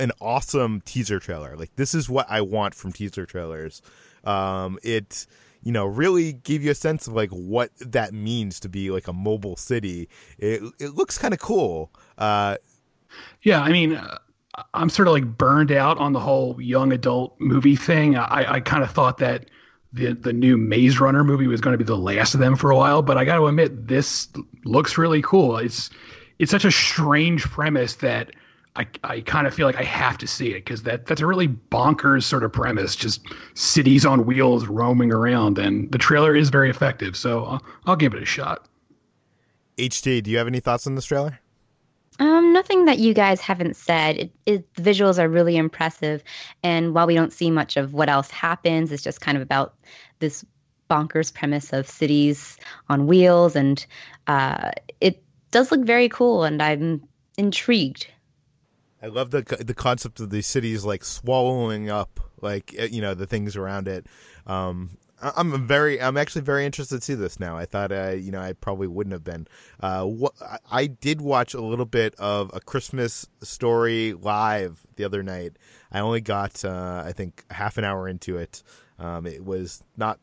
an 0.00 0.12
awesome 0.20 0.80
teaser 0.80 1.20
trailer. 1.20 1.56
Like 1.56 1.76
this 1.76 1.94
is 1.94 2.08
what 2.08 2.26
I 2.28 2.40
want 2.40 2.74
from 2.74 2.92
teaser 2.92 3.26
trailers. 3.26 3.82
Um, 4.24 4.78
it 4.82 5.26
you 5.62 5.72
know 5.72 5.86
really 5.86 6.32
gave 6.32 6.64
you 6.64 6.70
a 6.70 6.74
sense 6.74 7.06
of 7.06 7.14
like 7.14 7.30
what 7.30 7.70
that 7.78 8.12
means 8.12 8.58
to 8.60 8.68
be 8.68 8.90
like 8.90 9.06
a 9.06 9.12
mobile 9.12 9.56
city. 9.56 10.08
It 10.38 10.62
it 10.80 10.94
looks 10.94 11.18
kind 11.18 11.32
of 11.32 11.40
cool. 11.40 11.92
Uh, 12.18 12.56
yeah, 13.42 13.60
I 13.60 13.70
mean. 13.70 14.00
I'm 14.74 14.90
sort 14.90 15.08
of 15.08 15.14
like 15.14 15.24
burned 15.38 15.72
out 15.72 15.96
on 15.98 16.12
the 16.12 16.20
whole 16.20 16.60
young 16.60 16.92
adult 16.92 17.34
movie 17.38 17.76
thing. 17.76 18.16
I, 18.16 18.54
I 18.54 18.60
kind 18.60 18.82
of 18.82 18.90
thought 18.90 19.18
that 19.18 19.48
the 19.92 20.12
the 20.12 20.32
new 20.32 20.56
Maze 20.56 21.00
Runner 21.00 21.24
movie 21.24 21.46
was 21.46 21.60
going 21.60 21.72
to 21.72 21.78
be 21.78 21.84
the 21.84 21.96
last 21.96 22.34
of 22.34 22.40
them 22.40 22.56
for 22.56 22.70
a 22.70 22.76
while, 22.76 23.00
but 23.00 23.16
I 23.16 23.24
got 23.24 23.36
to 23.36 23.46
admit 23.46 23.88
this 23.88 24.28
looks 24.64 24.98
really 24.98 25.22
cool. 25.22 25.56
It's 25.56 25.88
it's 26.38 26.50
such 26.50 26.64
a 26.64 26.70
strange 26.70 27.44
premise 27.44 27.96
that 27.96 28.32
I, 28.80 28.86
I 29.04 29.20
kind 29.20 29.46
of 29.46 29.52
feel 29.52 29.66
like 29.66 29.76
I 29.76 29.82
have 29.82 30.16
to 30.18 30.26
see 30.26 30.52
it 30.52 30.64
because 30.64 30.84
that 30.84 31.04
that's 31.04 31.20
a 31.20 31.26
really 31.26 31.48
bonkers 31.48 32.22
sort 32.22 32.44
of 32.44 32.52
premise, 32.52 32.96
just 32.96 33.20
cities 33.52 34.06
on 34.06 34.24
wheels 34.24 34.66
roaming 34.66 35.12
around, 35.12 35.58
and 35.58 35.92
the 35.92 35.98
trailer 35.98 36.34
is 36.34 36.48
very 36.48 36.70
effective. 36.70 37.14
So 37.14 37.44
I'll, 37.44 37.62
I'll 37.84 37.96
give 37.96 38.14
it 38.14 38.22
a 38.22 38.26
shot. 38.26 38.66
HT, 39.76 40.22
do 40.22 40.30
you 40.30 40.38
have 40.38 40.46
any 40.46 40.60
thoughts 40.60 40.86
on 40.86 40.94
this 40.94 41.04
trailer? 41.04 41.38
Um, 42.20 42.54
nothing 42.54 42.86
that 42.86 42.98
you 42.98 43.12
guys 43.12 43.40
haven't 43.40 43.76
said. 43.76 44.16
It, 44.16 44.32
it, 44.46 44.74
the 44.74 44.82
visuals 44.82 45.18
are 45.18 45.28
really 45.28 45.58
impressive, 45.58 46.24
and 46.62 46.94
while 46.94 47.06
we 47.06 47.14
don't 47.14 47.34
see 47.34 47.50
much 47.50 47.76
of 47.76 47.92
what 47.92 48.08
else 48.08 48.30
happens, 48.30 48.92
it's 48.92 49.02
just 49.02 49.20
kind 49.20 49.36
of 49.36 49.42
about 49.42 49.74
this 50.20 50.42
bonkers 50.88 51.32
premise 51.32 51.74
of 51.74 51.86
cities 51.86 52.56
on 52.88 53.06
wheels, 53.06 53.56
and 53.56 53.84
uh, 54.26 54.70
it 55.02 55.22
does 55.50 55.70
look 55.70 55.84
very 55.84 56.08
cool, 56.08 56.44
and 56.44 56.62
I'm 56.62 57.06
intrigued. 57.36 58.06
I 59.02 59.06
love 59.06 59.30
the 59.30 59.42
the 59.60 59.74
concept 59.74 60.20
of 60.20 60.30
these 60.30 60.46
cities 60.46 60.84
like 60.84 61.04
swallowing 61.04 61.88
up 61.88 62.20
like 62.40 62.74
eh, 62.76 62.88
you 62.90 63.00
know 63.00 63.14
the 63.14 63.26
things 63.26 63.56
around 63.56 63.88
it. 63.88 64.06
Um, 64.46 64.98
I'm 65.22 65.66
very, 65.66 66.00
I'm 66.00 66.16
actually 66.16 66.42
very 66.42 66.64
interested 66.64 66.96
to 66.96 67.04
see 67.04 67.14
this 67.14 67.38
now. 67.38 67.56
I 67.56 67.66
thought, 67.66 67.92
uh, 67.92 68.10
you 68.10 68.30
know, 68.30 68.40
I 68.40 68.54
probably 68.54 68.86
wouldn't 68.86 69.12
have 69.12 69.24
been. 69.24 69.46
Uh, 69.78 70.04
what 70.04 70.32
I 70.70 70.86
did 70.86 71.20
watch 71.20 71.52
a 71.52 71.60
little 71.60 71.84
bit 71.84 72.14
of 72.14 72.50
a 72.54 72.60
Christmas 72.60 73.28
story 73.42 74.14
live 74.14 74.86
the 74.96 75.04
other 75.04 75.22
night. 75.22 75.58
I 75.92 76.00
only 76.00 76.22
got, 76.22 76.64
uh, 76.64 77.02
I 77.04 77.12
think, 77.12 77.44
half 77.50 77.76
an 77.76 77.84
hour 77.84 78.08
into 78.08 78.38
it. 78.38 78.62
Um, 78.98 79.26
it 79.26 79.44
was 79.44 79.82
not 79.96 80.20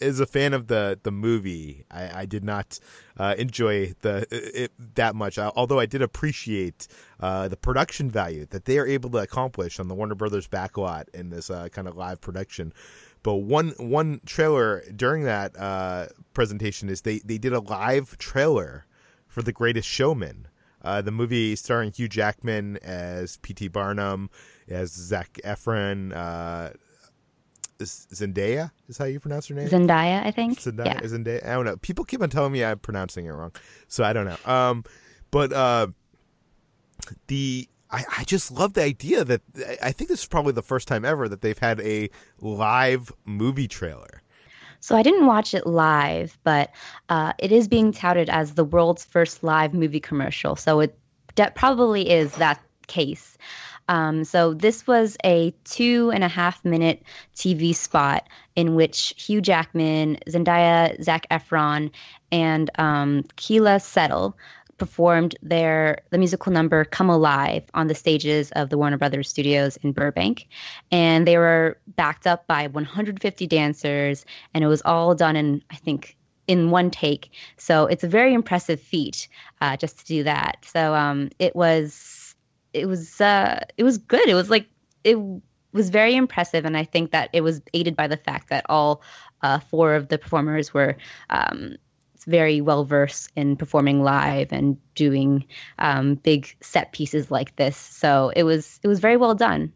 as 0.00 0.20
a 0.20 0.26
fan 0.26 0.54
of 0.54 0.66
the 0.68 0.98
the 1.02 1.10
movie, 1.10 1.84
I, 1.90 2.22
I 2.22 2.26
did 2.26 2.44
not 2.44 2.78
uh, 3.16 3.34
enjoy 3.38 3.94
the 4.00 4.26
it, 4.30 4.72
that 4.94 5.14
much. 5.14 5.38
Although 5.38 5.80
I 5.80 5.86
did 5.86 6.02
appreciate 6.02 6.88
uh, 7.20 7.48
the 7.48 7.56
production 7.56 8.10
value 8.10 8.46
that 8.46 8.64
they 8.64 8.78
are 8.78 8.86
able 8.86 9.10
to 9.10 9.18
accomplish 9.18 9.78
on 9.78 9.88
the 9.88 9.94
Warner 9.94 10.14
Brothers 10.14 10.48
backlot 10.48 11.08
in 11.14 11.30
this 11.30 11.50
uh, 11.50 11.68
kind 11.68 11.88
of 11.88 11.96
live 11.96 12.20
production. 12.20 12.72
But 13.22 13.36
one 13.36 13.74
one 13.78 14.20
trailer 14.24 14.84
during 14.94 15.24
that 15.24 15.58
uh, 15.58 16.06
presentation 16.32 16.88
is 16.88 17.02
they 17.02 17.18
they 17.18 17.38
did 17.38 17.52
a 17.52 17.60
live 17.60 18.16
trailer 18.18 18.86
for 19.26 19.42
The 19.42 19.52
Greatest 19.52 19.88
Showman. 19.88 20.48
Uh, 20.82 21.02
the 21.02 21.10
movie 21.10 21.56
starring 21.56 21.90
Hugh 21.90 22.06
Jackman 22.06 22.76
as 22.76 23.38
P.T. 23.38 23.66
Barnum, 23.68 24.30
as 24.68 24.92
Zac 24.92 25.40
Efron, 25.44 26.14
uh, 26.14 26.70
Zendaya 27.78 28.70
is 28.88 28.98
how 28.98 29.04
you 29.04 29.20
pronounce 29.20 29.48
her 29.48 29.54
name. 29.54 29.68
Zendaya, 29.68 30.24
I 30.24 30.30
think. 30.30 30.58
Zendaya, 30.58 30.86
yeah. 30.86 31.00
Zendaya. 31.00 31.46
I 31.46 31.54
don't 31.54 31.64
know. 31.64 31.76
People 31.76 32.04
keep 32.04 32.22
on 32.22 32.30
telling 32.30 32.52
me 32.52 32.64
I'm 32.64 32.78
pronouncing 32.78 33.26
it 33.26 33.30
wrong, 33.30 33.52
so 33.88 34.04
I 34.04 34.12
don't 34.12 34.24
know. 34.26 34.52
Um, 34.52 34.84
but 35.30 35.52
uh, 35.52 35.88
the 37.26 37.68
I, 37.90 38.04
I 38.18 38.24
just 38.24 38.50
love 38.50 38.74
the 38.74 38.82
idea 38.82 39.24
that 39.24 39.42
I 39.82 39.92
think 39.92 40.08
this 40.08 40.20
is 40.20 40.26
probably 40.26 40.52
the 40.52 40.62
first 40.62 40.88
time 40.88 41.04
ever 41.04 41.28
that 41.28 41.40
they've 41.40 41.58
had 41.58 41.80
a 41.80 42.10
live 42.40 43.12
movie 43.24 43.68
trailer. 43.68 44.22
So 44.80 44.96
I 44.96 45.02
didn't 45.02 45.26
watch 45.26 45.54
it 45.54 45.66
live, 45.66 46.38
but 46.44 46.70
uh, 47.08 47.32
it 47.38 47.50
is 47.52 47.66
being 47.68 47.92
touted 47.92 48.28
as 48.28 48.54
the 48.54 48.64
world's 48.64 49.04
first 49.04 49.42
live 49.42 49.74
movie 49.74 50.00
commercial. 50.00 50.56
So 50.56 50.80
it 50.80 50.98
de- 51.34 51.50
probably 51.52 52.10
is 52.10 52.32
that 52.34 52.60
case. 52.86 53.36
Um, 53.88 54.24
so 54.24 54.54
this 54.54 54.86
was 54.86 55.16
a 55.24 55.54
two 55.64 56.10
and 56.12 56.24
a 56.24 56.28
half 56.28 56.64
minute 56.64 57.02
TV 57.34 57.74
spot 57.74 58.28
in 58.54 58.74
which 58.74 59.14
Hugh 59.16 59.40
Jackman, 59.40 60.18
Zendaya, 60.28 61.00
Zac 61.02 61.26
Efron, 61.30 61.90
and 62.32 62.70
um, 62.78 63.24
Settle 63.78 64.36
performed 64.78 65.34
their 65.42 65.98
the 66.10 66.18
musical 66.18 66.52
number 66.52 66.84
"Come 66.84 67.08
Alive" 67.08 67.64
on 67.74 67.86
the 67.86 67.94
stages 67.94 68.50
of 68.52 68.70
the 68.70 68.78
Warner 68.78 68.98
Brothers 68.98 69.28
Studios 69.28 69.76
in 69.78 69.92
Burbank, 69.92 70.48
and 70.90 71.26
they 71.26 71.38
were 71.38 71.78
backed 71.96 72.26
up 72.26 72.46
by 72.46 72.66
150 72.66 73.46
dancers, 73.46 74.26
and 74.52 74.64
it 74.64 74.66
was 74.66 74.82
all 74.84 75.14
done 75.14 75.36
in 75.36 75.62
I 75.70 75.76
think 75.76 76.16
in 76.46 76.70
one 76.70 76.90
take. 76.90 77.30
So 77.56 77.86
it's 77.86 78.04
a 78.04 78.08
very 78.08 78.32
impressive 78.32 78.80
feat 78.80 79.28
uh, 79.60 79.76
just 79.76 79.98
to 79.98 80.04
do 80.06 80.22
that. 80.24 80.58
So 80.64 80.94
um, 80.94 81.30
it 81.38 81.56
was 81.56 82.15
it 82.76 82.86
was 82.86 83.20
uh, 83.20 83.64
it 83.76 83.84
was 83.84 83.98
good. 83.98 84.28
It 84.28 84.34
was 84.34 84.50
like 84.50 84.68
it 85.04 85.18
was 85.72 85.90
very 85.90 86.14
impressive, 86.14 86.64
and 86.64 86.76
I 86.76 86.84
think 86.84 87.12
that 87.12 87.30
it 87.32 87.40
was 87.40 87.62
aided 87.74 87.96
by 87.96 88.06
the 88.06 88.16
fact 88.16 88.50
that 88.50 88.66
all 88.68 89.02
uh, 89.42 89.58
four 89.60 89.94
of 89.94 90.08
the 90.08 90.18
performers 90.18 90.74
were 90.74 90.96
um, 91.30 91.76
very 92.26 92.60
well 92.60 92.84
versed 92.84 93.30
in 93.36 93.56
performing 93.56 94.02
live 94.02 94.52
and 94.52 94.76
doing 94.94 95.44
um, 95.78 96.16
big 96.16 96.54
set 96.60 96.92
pieces 96.92 97.30
like 97.30 97.56
this. 97.56 97.76
So 97.76 98.32
it 98.36 98.42
was 98.42 98.78
it 98.82 98.88
was 98.88 99.00
very 99.00 99.16
well 99.16 99.34
done. 99.34 99.72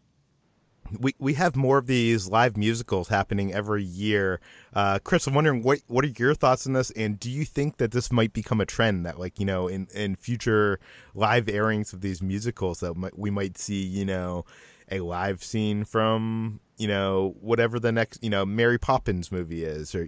We 0.99 1.15
we 1.19 1.33
have 1.35 1.55
more 1.55 1.77
of 1.77 1.87
these 1.87 2.27
live 2.27 2.57
musicals 2.57 3.07
happening 3.07 3.53
every 3.53 3.83
year. 3.83 4.39
Uh, 4.73 4.99
Chris, 5.03 5.27
I'm 5.27 5.33
wondering 5.33 5.63
what 5.63 5.79
what 5.87 6.05
are 6.05 6.09
your 6.09 6.33
thoughts 6.33 6.67
on 6.67 6.73
this, 6.73 6.91
and 6.91 7.19
do 7.19 7.29
you 7.29 7.45
think 7.45 7.77
that 7.77 7.91
this 7.91 8.11
might 8.11 8.33
become 8.33 8.61
a 8.61 8.65
trend 8.65 9.05
that, 9.05 9.19
like 9.19 9.39
you 9.39 9.45
know, 9.45 9.67
in 9.67 9.87
in 9.93 10.15
future 10.15 10.79
live 11.13 11.47
airings 11.49 11.93
of 11.93 12.01
these 12.01 12.21
musicals, 12.21 12.79
that 12.79 13.17
we 13.17 13.29
might 13.29 13.57
see, 13.57 13.81
you 13.81 14.05
know, 14.05 14.45
a 14.91 14.99
live 14.99 15.43
scene 15.43 15.85
from 15.85 16.59
you 16.77 16.87
know 16.87 17.35
whatever 17.39 17.79
the 17.79 17.91
next 17.91 18.23
you 18.23 18.29
know 18.29 18.45
Mary 18.45 18.77
Poppins 18.77 19.31
movie 19.31 19.63
is, 19.63 19.95
or 19.95 20.07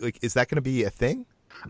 like 0.00 0.18
is 0.22 0.34
that 0.34 0.48
going 0.48 0.56
to 0.56 0.62
be 0.62 0.84
a 0.84 0.90
thing? 0.90 1.26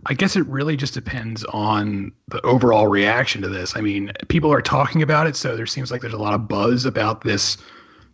I 0.06 0.14
guess 0.14 0.36
it 0.36 0.46
really 0.46 0.76
just 0.76 0.94
depends 0.94 1.44
on 1.44 2.12
the 2.28 2.40
overall 2.42 2.88
reaction 2.88 3.42
to 3.42 3.48
this. 3.48 3.76
I 3.76 3.80
mean, 3.80 4.12
people 4.28 4.52
are 4.52 4.62
talking 4.62 5.02
about 5.02 5.26
it, 5.26 5.36
so 5.36 5.56
there 5.56 5.66
seems 5.66 5.90
like 5.90 6.00
there's 6.00 6.14
a 6.14 6.18
lot 6.18 6.34
of 6.34 6.48
buzz 6.48 6.84
about 6.84 7.22
this 7.22 7.58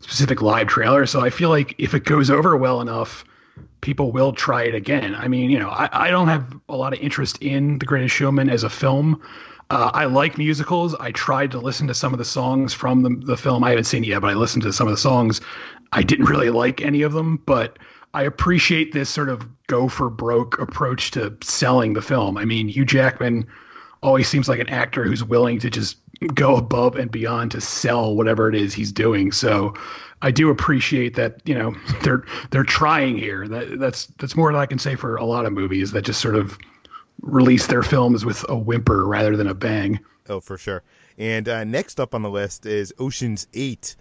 specific 0.01 0.43
live 0.43 0.69
trailer. 0.69 1.07
So 1.07 1.21
I 1.21 1.31
feel 1.31 1.49
like 1.49 1.75
if 1.79 1.95
it 1.95 2.05
goes 2.05 2.31
over 2.31 2.57
well 2.57 2.81
enough, 2.81 3.25
people 3.81 4.13
will 4.13 4.33
try 4.33 4.63
it 4.65 4.75
again. 4.75 5.15
I 5.15 5.29
mean, 5.29 5.51
you 5.51 5.59
know, 5.59 5.71
I, 5.71 5.89
I 6.07 6.11
don't 6.11 6.29
have 6.29 6.59
a 6.69 6.77
lot 6.77 6.93
of 6.93 7.01
interest 7.01 7.39
in 7.43 7.79
The 7.79 7.87
Greatest 7.87 8.15
Showman 8.15 8.51
as 8.51 8.65
a 8.65 8.71
film. 8.71 9.23
Uh, 9.71 9.91
I 9.93 10.07
like 10.07 10.39
musicals. 10.39 10.95
I 10.95 11.13
tried 11.13 11.51
to 11.51 11.59
listen 11.59 11.87
to 11.89 11.95
some 11.95 12.15
of 12.15 12.19
the 12.19 12.25
songs 12.25 12.73
from 12.73 13.03
the, 13.03 13.11
the 13.27 13.37
film. 13.37 13.63
I 13.65 13.71
haven't 13.71 13.85
seen 13.85 14.03
it 14.03 14.09
yet, 14.09 14.23
but 14.23 14.31
I 14.31 14.35
listened 14.35 14.63
to 14.63 14.73
some 14.73 14.89
of 14.89 14.93
the 14.93 14.99
songs. 14.99 15.41
I 15.93 16.03
didn't 16.03 16.27
really 16.27 16.51
like 16.51 16.81
any 16.81 17.03
of 17.03 17.13
them, 17.13 17.43
but 17.45 17.79
I 18.15 18.23
appreciate 18.23 18.93
this 18.93 19.11
sort 19.11 19.29
of 19.29 19.47
go 19.67 19.89
for 19.89 20.09
broke 20.09 20.59
approach 20.59 21.11
to 21.13 21.37
selling 21.43 21.93
the 21.93 22.03
film. 22.03 22.39
I 22.39 22.45
mean, 22.47 22.69
Hugh 22.69 22.87
Jackman 22.87 23.47
always 24.03 24.29
seems 24.29 24.49
like 24.49 24.61
an 24.61 24.69
actor 24.71 25.05
who's 25.05 25.23
willing 25.23 25.59
to 25.59 25.69
just 25.69 25.99
go 26.35 26.57
above 26.57 26.97
and 26.97 27.11
beyond 27.11 27.51
to 27.53 27.61
sell 27.61 28.17
whatever 28.17 28.49
it 28.49 28.55
is 28.55 28.75
he's 28.75 28.93
doing. 28.93 29.33
So 29.33 29.75
I 30.23 30.31
do 30.31 30.51
appreciate 30.51 31.15
that, 31.15 31.41
you 31.45 31.55
know, 31.55 31.75
they're 32.03 32.25
they're 32.51 32.65
trying 32.65 33.17
here. 33.17 33.47
That 33.47 33.79
that's 33.79 34.07
that's 34.19 34.37
more 34.37 34.53
than 34.53 34.61
I 34.61 34.67
can 34.67 34.79
say 34.79 34.95
for 34.95 35.17
a 35.17 35.25
lot 35.25 35.47
of 35.47 35.53
movies 35.53 35.93
that 35.93 36.03
just 36.03 36.21
sort 36.21 36.35
of 36.37 36.59
release 37.23 37.67
their 37.67 37.83
films 37.83 38.25
with 38.25 38.45
a 38.49 38.57
whimper 38.57 39.07
rather 39.07 39.37
than 39.37 39.47
a 39.47 39.55
bang. 39.55 39.99
Oh, 40.29 40.41
for 40.41 40.59
sure. 40.59 40.83
And 41.17 41.49
uh, 41.49 41.65
next 41.65 41.99
up 41.99 42.15
on 42.15 42.23
the 42.23 42.31
list 42.31 42.65
is 42.65 42.93
Ocean's 42.99 43.49
8. 43.53 43.97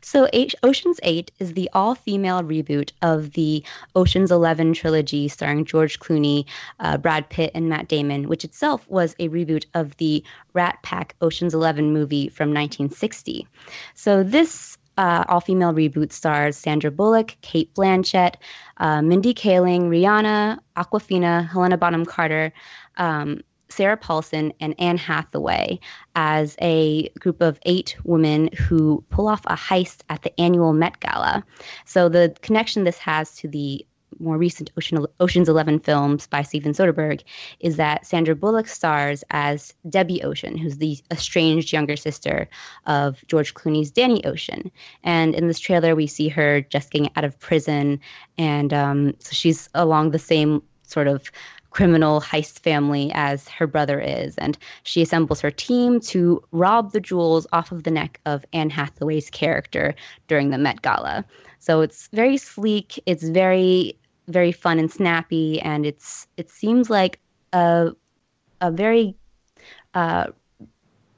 So, 0.00 0.28
Ocean's 0.62 1.00
8 1.02 1.30
is 1.38 1.52
the 1.52 1.70
all 1.72 1.94
female 1.94 2.42
reboot 2.42 2.92
of 3.02 3.32
the 3.32 3.64
Ocean's 3.94 4.30
11 4.30 4.74
trilogy 4.74 5.28
starring 5.28 5.64
George 5.64 5.98
Clooney, 5.98 6.46
uh, 6.80 6.98
Brad 6.98 7.28
Pitt, 7.28 7.52
and 7.54 7.68
Matt 7.68 7.88
Damon, 7.88 8.28
which 8.28 8.44
itself 8.44 8.88
was 8.88 9.14
a 9.18 9.28
reboot 9.28 9.66
of 9.74 9.96
the 9.96 10.24
Rat 10.52 10.78
Pack 10.82 11.16
Ocean's 11.20 11.54
11 11.54 11.92
movie 11.92 12.28
from 12.28 12.48
1960. 12.48 13.46
So, 13.94 14.22
this 14.22 14.76
uh, 14.96 15.24
all 15.28 15.40
female 15.40 15.72
reboot 15.72 16.12
stars 16.12 16.56
Sandra 16.56 16.90
Bullock, 16.90 17.36
Cate 17.40 17.74
Blanchett, 17.74 18.34
uh, 18.76 19.02
Mindy 19.02 19.34
Kaling, 19.34 19.88
Rihanna, 19.88 20.58
Awkwafina, 20.76 21.48
Helena 21.48 21.76
Bonham 21.76 22.04
Carter. 22.04 22.52
Um, 22.96 23.42
Sarah 23.72 23.96
Paulson 23.96 24.52
and 24.60 24.74
Anne 24.78 24.98
Hathaway 24.98 25.80
as 26.14 26.56
a 26.60 27.08
group 27.18 27.40
of 27.40 27.58
eight 27.64 27.96
women 28.04 28.48
who 28.48 29.04
pull 29.10 29.28
off 29.28 29.42
a 29.46 29.56
heist 29.56 30.02
at 30.08 30.22
the 30.22 30.40
annual 30.40 30.72
Met 30.72 31.00
Gala. 31.00 31.44
So 31.86 32.08
the 32.08 32.34
connection 32.42 32.84
this 32.84 32.98
has 32.98 33.34
to 33.36 33.48
the 33.48 33.86
more 34.18 34.36
recent 34.36 34.70
Ocean, 34.76 35.06
Ocean's 35.20 35.48
Eleven 35.48 35.80
films 35.80 36.26
by 36.26 36.42
Steven 36.42 36.72
Soderbergh 36.72 37.22
is 37.60 37.76
that 37.76 38.06
Sandra 38.06 38.34
Bullock 38.34 38.68
stars 38.68 39.24
as 39.30 39.74
Debbie 39.88 40.22
Ocean, 40.22 40.56
who's 40.56 40.76
the 40.76 40.98
estranged 41.10 41.72
younger 41.72 41.96
sister 41.96 42.48
of 42.86 43.26
George 43.26 43.54
Clooney's 43.54 43.90
Danny 43.90 44.24
Ocean. 44.24 44.70
And 45.02 45.34
in 45.34 45.48
this 45.48 45.58
trailer, 45.58 45.96
we 45.96 46.06
see 46.06 46.28
her 46.28 46.60
just 46.60 46.90
getting 46.90 47.10
out 47.16 47.24
of 47.24 47.38
prison, 47.40 48.00
and 48.36 48.72
um, 48.72 49.14
so 49.18 49.30
she's 49.32 49.68
along 49.74 50.10
the 50.10 50.18
same 50.18 50.62
sort 50.82 51.08
of 51.08 51.30
criminal 51.72 52.20
heist 52.20 52.58
family 52.60 53.10
as 53.14 53.48
her 53.48 53.66
brother 53.66 53.98
is. 53.98 54.36
And 54.36 54.58
she 54.82 55.02
assembles 55.02 55.40
her 55.40 55.50
team 55.50 56.00
to 56.00 56.42
rob 56.52 56.92
the 56.92 57.00
jewels 57.00 57.46
off 57.52 57.72
of 57.72 57.84
the 57.84 57.90
neck 57.90 58.20
of 58.26 58.44
Anne 58.52 58.70
Hathaway's 58.70 59.30
character 59.30 59.94
during 60.28 60.50
the 60.50 60.58
Met 60.58 60.82
Gala. 60.82 61.24
So 61.58 61.80
it's 61.80 62.08
very 62.12 62.36
sleek, 62.36 63.02
it's 63.06 63.22
very, 63.24 63.96
very 64.28 64.52
fun 64.52 64.78
and 64.78 64.90
snappy, 64.90 65.60
and 65.60 65.86
it's 65.86 66.26
it 66.36 66.50
seems 66.50 66.90
like 66.90 67.18
a 67.52 67.92
a 68.60 68.70
very 68.70 69.14
uh, 69.94 70.26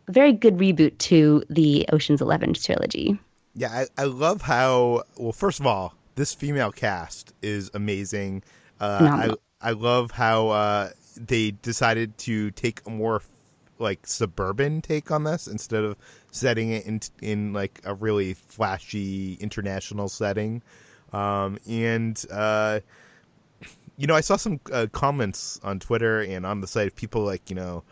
very 0.08 0.32
good 0.32 0.58
reboot 0.58 0.96
to 0.98 1.42
the 1.50 1.86
Ocean's 1.92 2.20
Eleven 2.20 2.54
trilogy. 2.54 3.18
Yeah, 3.54 3.86
I, 3.96 4.02
I 4.02 4.04
love 4.04 4.42
how 4.42 5.02
well. 5.16 5.32
First 5.32 5.60
of 5.60 5.66
all, 5.66 5.94
this 6.14 6.34
female 6.34 6.72
cast 6.72 7.34
is 7.42 7.70
amazing. 7.74 8.42
Uh, 8.80 9.08
I 9.10 9.34
I 9.64 9.70
love 9.70 10.10
how 10.10 10.48
uh, 10.50 10.90
they 11.16 11.52
decided 11.52 12.18
to 12.18 12.50
take 12.50 12.82
a 12.86 12.90
more 12.90 13.22
like 13.78 14.06
suburban 14.06 14.82
take 14.82 15.10
on 15.10 15.24
this 15.24 15.48
instead 15.48 15.82
of 15.82 15.96
setting 16.30 16.70
it 16.70 16.86
in 16.86 17.00
in 17.22 17.52
like 17.54 17.80
a 17.84 17.94
really 17.94 18.34
flashy 18.34 19.34
international 19.40 20.08
setting. 20.08 20.62
Um, 21.14 21.58
and 21.66 22.22
uh, 22.30 22.80
you 23.96 24.06
know, 24.06 24.14
I 24.14 24.20
saw 24.20 24.36
some 24.36 24.60
uh, 24.70 24.86
comments 24.92 25.58
on 25.62 25.80
Twitter 25.80 26.20
and 26.20 26.44
on 26.44 26.60
the 26.60 26.66
site 26.66 26.88
of 26.88 26.94
people 26.94 27.22
like 27.22 27.48
you 27.48 27.56
know 27.56 27.84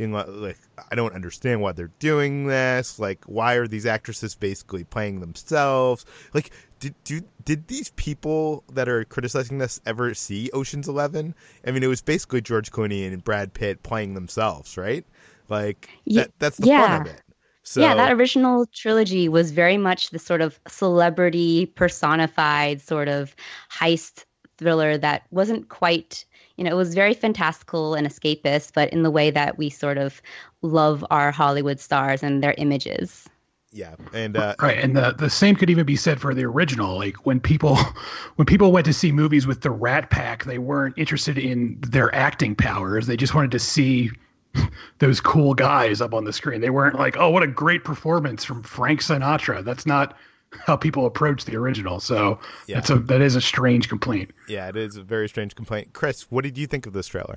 being 0.00 0.12
like, 0.12 0.28
like, 0.28 0.58
I 0.90 0.94
don't 0.94 1.14
understand 1.14 1.60
why 1.60 1.72
they're 1.72 1.90
doing 1.98 2.46
this. 2.46 2.98
Like, 2.98 3.22
why 3.26 3.56
are 3.56 3.66
these 3.66 3.84
actresses 3.84 4.34
basically 4.34 4.82
playing 4.82 5.20
themselves? 5.20 6.06
Like, 6.32 6.52
did 6.78 6.94
do, 7.04 7.20
did 7.44 7.68
these 7.68 7.90
people 7.96 8.64
that 8.72 8.88
are 8.88 9.04
criticizing 9.04 9.58
this 9.58 9.78
ever 9.84 10.14
see 10.14 10.48
Ocean's 10.54 10.88
Eleven? 10.88 11.34
I 11.66 11.70
mean, 11.70 11.82
it 11.82 11.88
was 11.88 12.00
basically 12.00 12.40
George 12.40 12.72
Clooney 12.72 13.06
and 13.06 13.22
Brad 13.22 13.52
Pitt 13.52 13.82
playing 13.82 14.14
themselves, 14.14 14.78
right? 14.78 15.04
Like, 15.50 15.90
that, 16.06 16.30
that's 16.38 16.56
the 16.56 16.68
yeah. 16.68 16.86
fun 16.86 17.06
of 17.06 17.12
it. 17.12 17.22
So, 17.62 17.82
yeah, 17.82 17.94
that 17.94 18.12
original 18.12 18.64
trilogy 18.74 19.28
was 19.28 19.50
very 19.50 19.76
much 19.76 20.08
the 20.08 20.18
sort 20.18 20.40
of 20.40 20.58
celebrity 20.66 21.66
personified 21.66 22.80
sort 22.80 23.08
of 23.08 23.36
heist 23.70 24.24
thriller 24.56 24.96
that 24.96 25.24
wasn't 25.30 25.68
quite 25.68 26.24
you 26.60 26.64
know, 26.64 26.72
it 26.72 26.76
was 26.76 26.94
very 26.94 27.14
fantastical 27.14 27.94
and 27.94 28.06
escapist, 28.06 28.72
but 28.74 28.92
in 28.92 29.02
the 29.02 29.10
way 29.10 29.30
that 29.30 29.56
we 29.56 29.70
sort 29.70 29.96
of 29.96 30.20
love 30.60 31.02
our 31.10 31.32
Hollywood 31.32 31.80
stars 31.80 32.22
and 32.22 32.42
their 32.42 32.54
images. 32.58 33.26
Yeah, 33.72 33.94
and 34.12 34.36
uh, 34.36 34.56
right, 34.60 34.76
and 34.76 34.94
the 34.94 35.12
the 35.12 35.30
same 35.30 35.56
could 35.56 35.70
even 35.70 35.86
be 35.86 35.96
said 35.96 36.20
for 36.20 36.34
the 36.34 36.44
original. 36.44 36.96
Like 36.96 37.24
when 37.24 37.40
people 37.40 37.76
when 38.36 38.44
people 38.44 38.72
went 38.72 38.84
to 38.86 38.92
see 38.92 39.10
movies 39.10 39.46
with 39.46 39.62
the 39.62 39.70
Rat 39.70 40.10
Pack, 40.10 40.44
they 40.44 40.58
weren't 40.58 40.98
interested 40.98 41.38
in 41.38 41.78
their 41.80 42.14
acting 42.14 42.54
powers. 42.54 43.06
They 43.06 43.16
just 43.16 43.34
wanted 43.34 43.52
to 43.52 43.58
see 43.58 44.10
those 44.98 45.22
cool 45.22 45.54
guys 45.54 46.02
up 46.02 46.12
on 46.12 46.24
the 46.24 46.32
screen. 46.32 46.60
They 46.60 46.68
weren't 46.68 46.96
like, 46.96 47.16
"Oh, 47.16 47.30
what 47.30 47.42
a 47.42 47.46
great 47.46 47.84
performance 47.84 48.44
from 48.44 48.62
Frank 48.64 49.00
Sinatra." 49.00 49.64
That's 49.64 49.86
not 49.86 50.14
how 50.52 50.76
people 50.76 51.06
approach 51.06 51.44
the 51.44 51.56
original. 51.56 52.00
So 52.00 52.38
yeah. 52.66 52.76
that's 52.76 52.90
a 52.90 52.96
that 52.96 53.20
is 53.20 53.36
a 53.36 53.40
strange 53.40 53.88
complaint. 53.88 54.32
Yeah, 54.48 54.68
it 54.68 54.76
is 54.76 54.96
a 54.96 55.02
very 55.02 55.28
strange 55.28 55.54
complaint. 55.54 55.92
Chris, 55.92 56.30
what 56.30 56.44
did 56.44 56.58
you 56.58 56.66
think 56.66 56.86
of 56.86 56.92
this 56.92 57.06
trailer? 57.06 57.36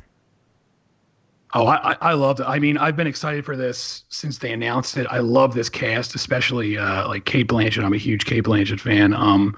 Oh, 1.55 1.67
I, 1.67 1.95
I 2.01 2.13
loved 2.13 2.39
it. 2.39 2.45
I 2.47 2.57
mean, 2.57 2.79
I've 2.79 2.95
been 2.95 3.05
excited 3.05 3.45
for 3.45 3.55
this 3.55 4.05
since 4.09 4.39
they 4.39 4.51
announced 4.51 4.97
it. 4.97 5.05
I 5.11 5.19
love 5.19 5.53
this 5.53 5.69
cast, 5.69 6.15
especially 6.15 6.79
uh, 6.79 7.07
like 7.07 7.25
Cate 7.25 7.47
Blanchett. 7.47 7.83
I'm 7.83 7.93
a 7.93 7.97
huge 7.97 8.25
Cate 8.25 8.43
Blanchett 8.43 8.79
fan. 8.79 9.13
Um, 9.13 9.55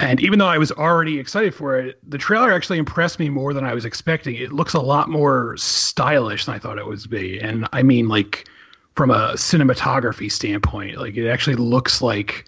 And 0.00 0.20
even 0.20 0.40
though 0.40 0.48
I 0.48 0.58
was 0.58 0.72
already 0.72 1.20
excited 1.20 1.54
for 1.54 1.78
it, 1.78 1.98
the 2.10 2.18
trailer 2.18 2.52
actually 2.52 2.78
impressed 2.78 3.20
me 3.20 3.28
more 3.28 3.54
than 3.54 3.64
I 3.64 3.74
was 3.74 3.84
expecting. 3.84 4.34
It 4.34 4.52
looks 4.52 4.74
a 4.74 4.80
lot 4.80 5.08
more 5.08 5.56
stylish 5.56 6.46
than 6.46 6.56
I 6.56 6.58
thought 6.58 6.78
it 6.78 6.86
would 6.86 7.08
be. 7.08 7.38
And 7.38 7.68
I 7.72 7.84
mean, 7.84 8.08
like, 8.08 8.48
from 8.96 9.10
a 9.12 9.34
cinematography 9.34 10.30
standpoint, 10.32 10.98
like, 10.98 11.16
it 11.16 11.28
actually 11.28 11.56
looks 11.56 12.02
like 12.02 12.46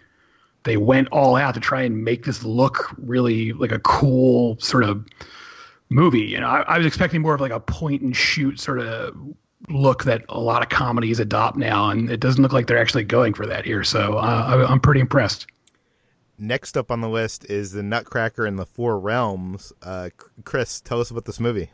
they 0.67 0.77
went 0.77 1.09
all 1.13 1.37
out 1.37 1.55
to 1.55 1.61
try 1.61 1.83
and 1.83 2.05
make 2.05 2.25
this 2.25 2.43
look 2.43 2.95
really 2.99 3.53
like 3.53 3.73
a 3.73 3.79
cool 3.79 4.59
sort 4.59 4.83
of 4.85 5.07
movie. 5.89 6.23
You 6.23 6.41
know, 6.41 6.49
I, 6.49 6.63
I 6.63 6.79
was 6.79 6.87
expecting 6.87 7.23
more 7.23 7.35
of 7.35 7.41
like 7.41 7.53
a 7.53 7.61
point 7.61 8.03
and 8.03 8.15
shoot 8.15 8.59
sort 8.59 8.81
of 8.81 9.17
look 9.69 10.05
that 10.05 10.25
a 10.29 10.41
lot 10.41 10.63
of 10.63 10.69
comedies 10.69 11.21
adopt 11.21 11.57
now, 11.57 11.89
and 11.91 12.11
it 12.11 12.19
doesn't 12.19 12.43
look 12.43 12.53
like 12.53 12.67
they're 12.67 12.79
actually 12.79 13.05
going 13.05 13.33
for 13.33 13.47
that 13.47 13.65
here. 13.65 13.85
So 13.85 14.19
uh, 14.19 14.67
I, 14.67 14.71
I'm 14.71 14.81
pretty 14.81 15.01
impressed. 15.01 15.47
Next 16.39 16.77
up 16.77 16.91
on 16.91 17.01
the 17.01 17.09
list 17.09 17.49
is 17.49 17.73
the 17.73 17.83
Nutcracker 17.83 18.45
in 18.45 18.57
the 18.57 18.67
Four 18.67 18.99
Realms. 18.99 19.73
Uh, 19.83 20.11
Chris, 20.45 20.81
tell 20.81 21.01
us 21.01 21.11
about 21.11 21.25
this 21.25 21.41
movie. 21.41 21.71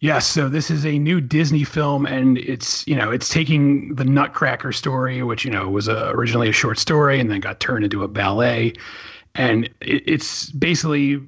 Yes, 0.00 0.26
so 0.26 0.48
this 0.48 0.70
is 0.70 0.84
a 0.84 0.98
new 0.98 1.22
Disney 1.22 1.64
film, 1.64 2.04
and 2.04 2.36
it's 2.38 2.86
you 2.86 2.94
know 2.94 3.10
it's 3.10 3.30
taking 3.30 3.94
the 3.94 4.04
Nutcracker 4.04 4.72
story, 4.72 5.22
which 5.22 5.44
you 5.44 5.50
know 5.50 5.68
was 5.68 5.88
a, 5.88 6.10
originally 6.10 6.48
a 6.50 6.52
short 6.52 6.78
story 6.78 7.18
and 7.18 7.30
then 7.30 7.40
got 7.40 7.60
turned 7.60 7.84
into 7.84 8.02
a 8.02 8.08
ballet, 8.08 8.74
and 9.34 9.64
it, 9.80 10.02
it's 10.06 10.50
basically 10.50 11.20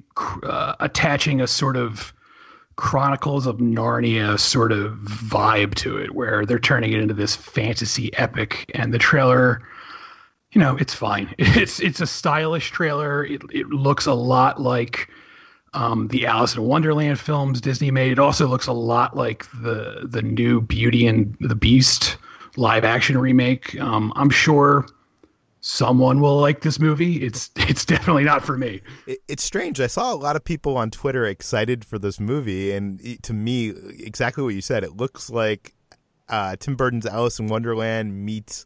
uh, 0.43 0.75
attaching 0.79 1.41
a 1.41 1.47
sort 1.47 1.77
of 1.77 2.13
Chronicles 2.75 3.45
of 3.45 3.57
Narnia 3.57 4.39
sort 4.39 4.71
of 4.71 4.93
vibe 4.99 5.75
to 5.75 5.97
it, 5.97 6.15
where 6.15 6.45
they're 6.45 6.59
turning 6.59 6.93
it 6.93 7.01
into 7.01 7.13
this 7.13 7.35
fantasy 7.35 8.15
epic. 8.17 8.71
And 8.73 8.93
the 8.93 8.97
trailer, 8.99 9.61
you 10.53 10.61
know, 10.61 10.77
it's 10.77 10.93
fine. 10.93 11.33
It's 11.39 11.79
it's 11.79 12.01
a 12.01 12.07
stylish 12.07 12.69
trailer. 12.69 13.25
It 13.25 13.41
it 13.51 13.67
looks 13.67 14.05
a 14.05 14.13
lot 14.13 14.61
like 14.61 15.09
um, 15.73 16.07
the 16.07 16.25
Alice 16.25 16.55
in 16.55 16.63
Wonderland 16.63 17.19
films 17.19 17.61
Disney 17.61 17.91
made. 17.91 18.11
It 18.11 18.19
also 18.19 18.47
looks 18.47 18.67
a 18.67 18.73
lot 18.73 19.15
like 19.15 19.45
the 19.61 20.07
the 20.09 20.21
new 20.21 20.61
Beauty 20.61 21.07
and 21.07 21.35
the 21.39 21.55
Beast 21.55 22.17
live 22.55 22.83
action 22.83 23.17
remake. 23.17 23.79
Um, 23.79 24.11
I'm 24.15 24.29
sure 24.29 24.85
someone 25.61 26.21
will 26.21 26.39
like 26.39 26.61
this 26.61 26.79
movie. 26.79 27.23
It's 27.23 27.51
it's 27.55 27.85
definitely 27.85 28.23
not 28.23 28.43
for 28.43 28.57
me. 28.57 28.81
It, 29.07 29.19
it's 29.27 29.43
strange. 29.43 29.79
I 29.79 29.87
saw 29.87 30.13
a 30.13 30.15
lot 30.15 30.35
of 30.35 30.43
people 30.43 30.77
on 30.77 30.91
Twitter 30.91 31.25
excited 31.25 31.85
for 31.85 31.99
this 31.99 32.19
movie, 32.19 32.71
and 32.71 33.21
to 33.23 33.33
me, 33.33 33.69
exactly 33.99 34.43
what 34.43 34.55
you 34.55 34.61
said. 34.61 34.83
It 34.83 34.97
looks 34.97 35.29
like 35.29 35.73
uh, 36.27 36.55
Tim 36.59 36.75
Burton's 36.75 37.05
Alice 37.05 37.39
in 37.39 37.47
Wonderland 37.47 38.25
meets 38.25 38.65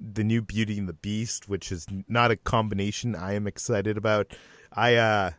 the 0.00 0.24
new 0.24 0.42
Beauty 0.42 0.78
and 0.78 0.88
the 0.88 0.94
Beast, 0.94 1.48
which 1.48 1.70
is 1.70 1.86
not 2.08 2.30
a 2.30 2.36
combination 2.36 3.14
I 3.14 3.34
am 3.34 3.46
excited 3.46 3.96
about. 3.96 4.34
I 4.74 4.96
uh 4.96 5.30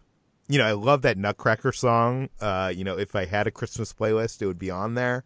you 0.47 0.57
know, 0.57 0.65
I 0.65 0.73
love 0.73 1.01
that 1.03 1.17
Nutcracker 1.17 1.71
song. 1.71 2.29
Uh, 2.39 2.71
you 2.75 2.83
know, 2.83 2.97
if 2.97 3.15
I 3.15 3.25
had 3.25 3.47
a 3.47 3.51
Christmas 3.51 3.93
playlist, 3.93 4.41
it 4.41 4.47
would 4.47 4.59
be 4.59 4.71
on 4.71 4.95
there 4.95 5.23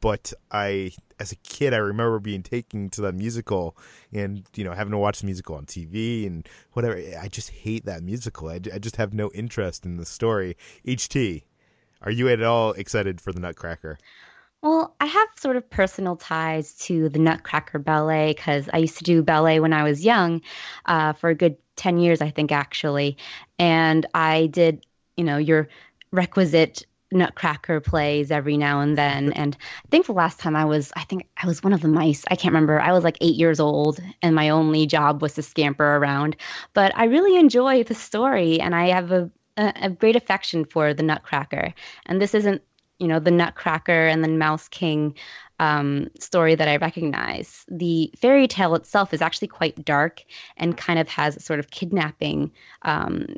but 0.00 0.32
I, 0.50 0.92
as 1.18 1.32
a 1.32 1.36
kid, 1.36 1.74
I 1.74 1.78
remember 1.78 2.18
being 2.18 2.42
taken 2.42 2.88
to 2.90 3.00
that 3.02 3.14
musical 3.14 3.76
and, 4.12 4.44
you 4.54 4.64
know, 4.64 4.72
having 4.72 4.92
to 4.92 4.98
watch 4.98 5.20
the 5.20 5.26
musical 5.26 5.56
on 5.56 5.66
TV 5.66 6.26
and 6.26 6.48
whatever. 6.72 7.00
I 7.20 7.28
just 7.28 7.50
hate 7.50 7.84
that 7.86 8.02
musical. 8.02 8.48
I, 8.48 8.60
I 8.72 8.78
just 8.78 8.96
have 8.96 9.12
no 9.12 9.30
interest 9.34 9.84
in 9.84 9.96
the 9.96 10.06
story. 10.06 10.56
HT, 10.86 11.42
are 12.02 12.10
you 12.10 12.28
at 12.28 12.42
all 12.42 12.72
excited 12.72 13.20
for 13.20 13.32
the 13.32 13.40
Nutcracker? 13.40 13.98
Well, 14.62 14.96
I 15.00 15.06
have 15.06 15.28
sort 15.36 15.56
of 15.56 15.70
personal 15.70 16.16
ties 16.16 16.74
to 16.78 17.08
the 17.08 17.20
Nutcracker 17.20 17.78
Ballet 17.78 18.34
because 18.34 18.68
I 18.72 18.78
used 18.78 18.98
to 18.98 19.04
do 19.04 19.22
ballet 19.22 19.60
when 19.60 19.72
I 19.72 19.84
was 19.84 20.04
young 20.04 20.42
uh, 20.86 21.12
for 21.12 21.30
a 21.30 21.34
good 21.34 21.56
10 21.76 21.98
years, 21.98 22.20
I 22.20 22.30
think, 22.30 22.50
actually. 22.50 23.18
And 23.58 24.04
I 24.14 24.46
did, 24.46 24.84
you 25.16 25.22
know, 25.24 25.36
your 25.38 25.68
requisite 26.10 26.84
Nutcracker 27.12 27.80
plays 27.80 28.30
every 28.32 28.56
now 28.56 28.80
and 28.80 28.98
then. 28.98 29.32
And 29.32 29.56
I 29.84 29.88
think 29.90 30.06
the 30.06 30.12
last 30.12 30.40
time 30.40 30.56
I 30.56 30.64
was, 30.64 30.92
I 30.96 31.04
think 31.04 31.28
I 31.36 31.46
was 31.46 31.62
one 31.62 31.72
of 31.72 31.80
the 31.80 31.88
mice. 31.88 32.24
I 32.28 32.34
can't 32.34 32.52
remember. 32.52 32.80
I 32.80 32.92
was 32.92 33.04
like 33.04 33.16
eight 33.20 33.36
years 33.36 33.60
old, 33.60 34.00
and 34.22 34.34
my 34.34 34.48
only 34.50 34.86
job 34.86 35.22
was 35.22 35.34
to 35.34 35.42
scamper 35.42 35.96
around. 35.96 36.36
But 36.74 36.92
I 36.96 37.04
really 37.04 37.36
enjoy 37.38 37.84
the 37.84 37.94
story, 37.94 38.60
and 38.60 38.74
I 38.74 38.88
have 38.88 39.12
a, 39.12 39.30
a, 39.56 39.72
a 39.82 39.90
great 39.90 40.16
affection 40.16 40.64
for 40.64 40.92
the 40.94 41.02
Nutcracker. 41.04 41.72
And 42.06 42.20
this 42.20 42.34
isn't, 42.34 42.60
you 42.98 43.08
know, 43.08 43.18
the 43.18 43.30
Nutcracker 43.30 44.06
and 44.06 44.22
the 44.22 44.28
Mouse 44.28 44.68
King 44.68 45.14
um, 45.60 46.08
story 46.18 46.54
that 46.54 46.68
I 46.68 46.76
recognize. 46.76 47.64
The 47.68 48.12
fairy 48.16 48.48
tale 48.48 48.74
itself 48.74 49.12
is 49.12 49.22
actually 49.22 49.48
quite 49.48 49.84
dark 49.84 50.24
and 50.56 50.76
kind 50.76 50.98
of 50.98 51.08
has 51.08 51.36
a 51.36 51.40
sort 51.40 51.60
of 51.60 51.70
kidnapping 51.70 52.52
um, 52.82 53.36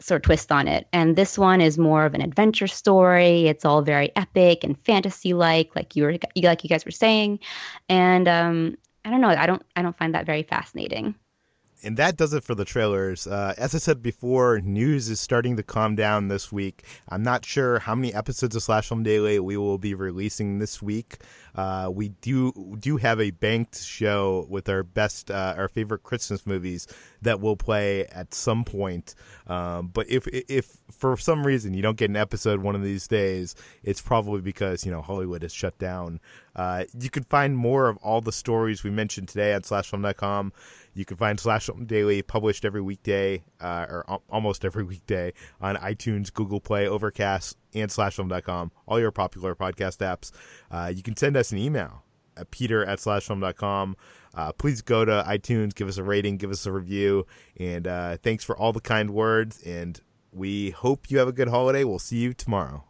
sort 0.00 0.20
of 0.20 0.22
twist 0.22 0.50
on 0.50 0.68
it. 0.68 0.88
And 0.92 1.16
this 1.16 1.38
one 1.38 1.60
is 1.60 1.78
more 1.78 2.04
of 2.04 2.14
an 2.14 2.20
adventure 2.20 2.66
story. 2.66 3.46
It's 3.46 3.64
all 3.64 3.82
very 3.82 4.10
epic 4.16 4.64
and 4.64 4.78
fantasy 4.84 5.34
like, 5.34 5.74
like 5.76 5.96
you 5.96 6.04
were 6.04 6.12
like 6.36 6.64
you 6.64 6.68
guys 6.68 6.84
were 6.84 6.90
saying. 6.90 7.40
And 7.88 8.28
um, 8.28 8.76
I 9.04 9.10
don't 9.10 9.20
know. 9.20 9.28
I 9.28 9.46
don't 9.46 9.62
I 9.76 9.82
don't 9.82 9.96
find 9.96 10.14
that 10.14 10.26
very 10.26 10.42
fascinating 10.42 11.14
and 11.84 11.96
that 11.98 12.16
does 12.16 12.32
it 12.32 12.42
for 12.42 12.54
the 12.54 12.64
trailers. 12.64 13.26
Uh, 13.26 13.54
as 13.58 13.74
I 13.74 13.78
said 13.78 14.02
before, 14.02 14.60
news 14.60 15.08
is 15.08 15.20
starting 15.20 15.56
to 15.56 15.62
calm 15.62 15.94
down 15.94 16.28
this 16.28 16.50
week. 16.50 16.82
I'm 17.08 17.22
not 17.22 17.44
sure 17.44 17.78
how 17.78 17.94
many 17.94 18.12
episodes 18.14 18.56
of 18.56 18.62
Slash 18.62 18.88
Film 18.88 19.02
Daily 19.02 19.38
we 19.38 19.56
will 19.56 19.78
be 19.78 19.94
releasing 19.94 20.58
this 20.58 20.82
week. 20.82 21.18
Uh, 21.54 21.88
we 21.92 22.08
do 22.08 22.76
do 22.80 22.96
have 22.96 23.20
a 23.20 23.30
banked 23.30 23.78
show 23.78 24.46
with 24.48 24.68
our 24.68 24.82
best, 24.82 25.30
uh, 25.30 25.54
our 25.56 25.68
favorite 25.68 26.02
Christmas 26.02 26.46
movies 26.46 26.88
that 27.22 27.40
will 27.40 27.56
play 27.56 28.06
at 28.06 28.34
some 28.34 28.64
point. 28.64 29.14
Um, 29.46 29.88
but 29.88 30.08
if 30.08 30.26
if 30.26 30.78
for 30.90 31.16
some 31.16 31.46
reason 31.46 31.74
you 31.74 31.82
don't 31.82 31.96
get 31.96 32.10
an 32.10 32.16
episode 32.16 32.60
one 32.60 32.74
of 32.74 32.82
these 32.82 33.06
days, 33.06 33.54
it's 33.82 34.00
probably 34.00 34.40
because 34.40 34.84
you 34.84 34.90
know 34.90 35.02
Hollywood 35.02 35.42
has 35.42 35.52
shut 35.52 35.78
down. 35.78 36.20
Uh, 36.56 36.84
you 36.98 37.10
can 37.10 37.24
find 37.24 37.56
more 37.56 37.88
of 37.88 37.96
all 37.98 38.20
the 38.20 38.32
stories 38.32 38.84
we 38.84 38.90
mentioned 38.90 39.28
today 39.28 39.52
at 39.52 39.62
SlashFilm.com. 39.62 40.52
You 40.94 41.04
can 41.04 41.16
find 41.16 41.38
Slash 41.38 41.66
Film 41.66 41.86
Daily 41.86 42.22
published 42.22 42.64
every 42.64 42.80
weekday, 42.80 43.44
uh, 43.60 43.86
or 43.88 44.20
almost 44.30 44.64
every 44.64 44.84
weekday, 44.84 45.32
on 45.60 45.76
iTunes, 45.76 46.32
Google 46.32 46.60
Play, 46.60 46.86
Overcast, 46.86 47.56
and 47.74 47.90
SlashFilm.com, 47.90 48.70
all 48.86 49.00
your 49.00 49.10
popular 49.10 49.54
podcast 49.54 49.98
apps. 49.98 50.30
Uh, 50.70 50.92
you 50.94 51.02
can 51.02 51.16
send 51.16 51.36
us 51.36 51.52
an 51.52 51.58
email 51.58 52.04
at 52.36 52.50
peter 52.50 52.84
at 52.84 52.98
slashfilm.com. 52.98 53.96
Uh, 54.34 54.52
please 54.52 54.82
go 54.82 55.04
to 55.04 55.24
iTunes, 55.26 55.74
give 55.74 55.88
us 55.88 55.96
a 55.96 56.02
rating, 56.02 56.36
give 56.36 56.50
us 56.50 56.66
a 56.66 56.72
review, 56.72 57.26
and 57.56 57.86
uh, 57.86 58.16
thanks 58.22 58.42
for 58.42 58.56
all 58.56 58.72
the 58.72 58.80
kind 58.80 59.10
words. 59.10 59.62
And 59.62 60.00
we 60.32 60.70
hope 60.70 61.10
you 61.10 61.18
have 61.18 61.28
a 61.28 61.32
good 61.32 61.48
holiday. 61.48 61.84
We'll 61.84 61.98
see 61.98 62.18
you 62.18 62.32
tomorrow. 62.32 62.84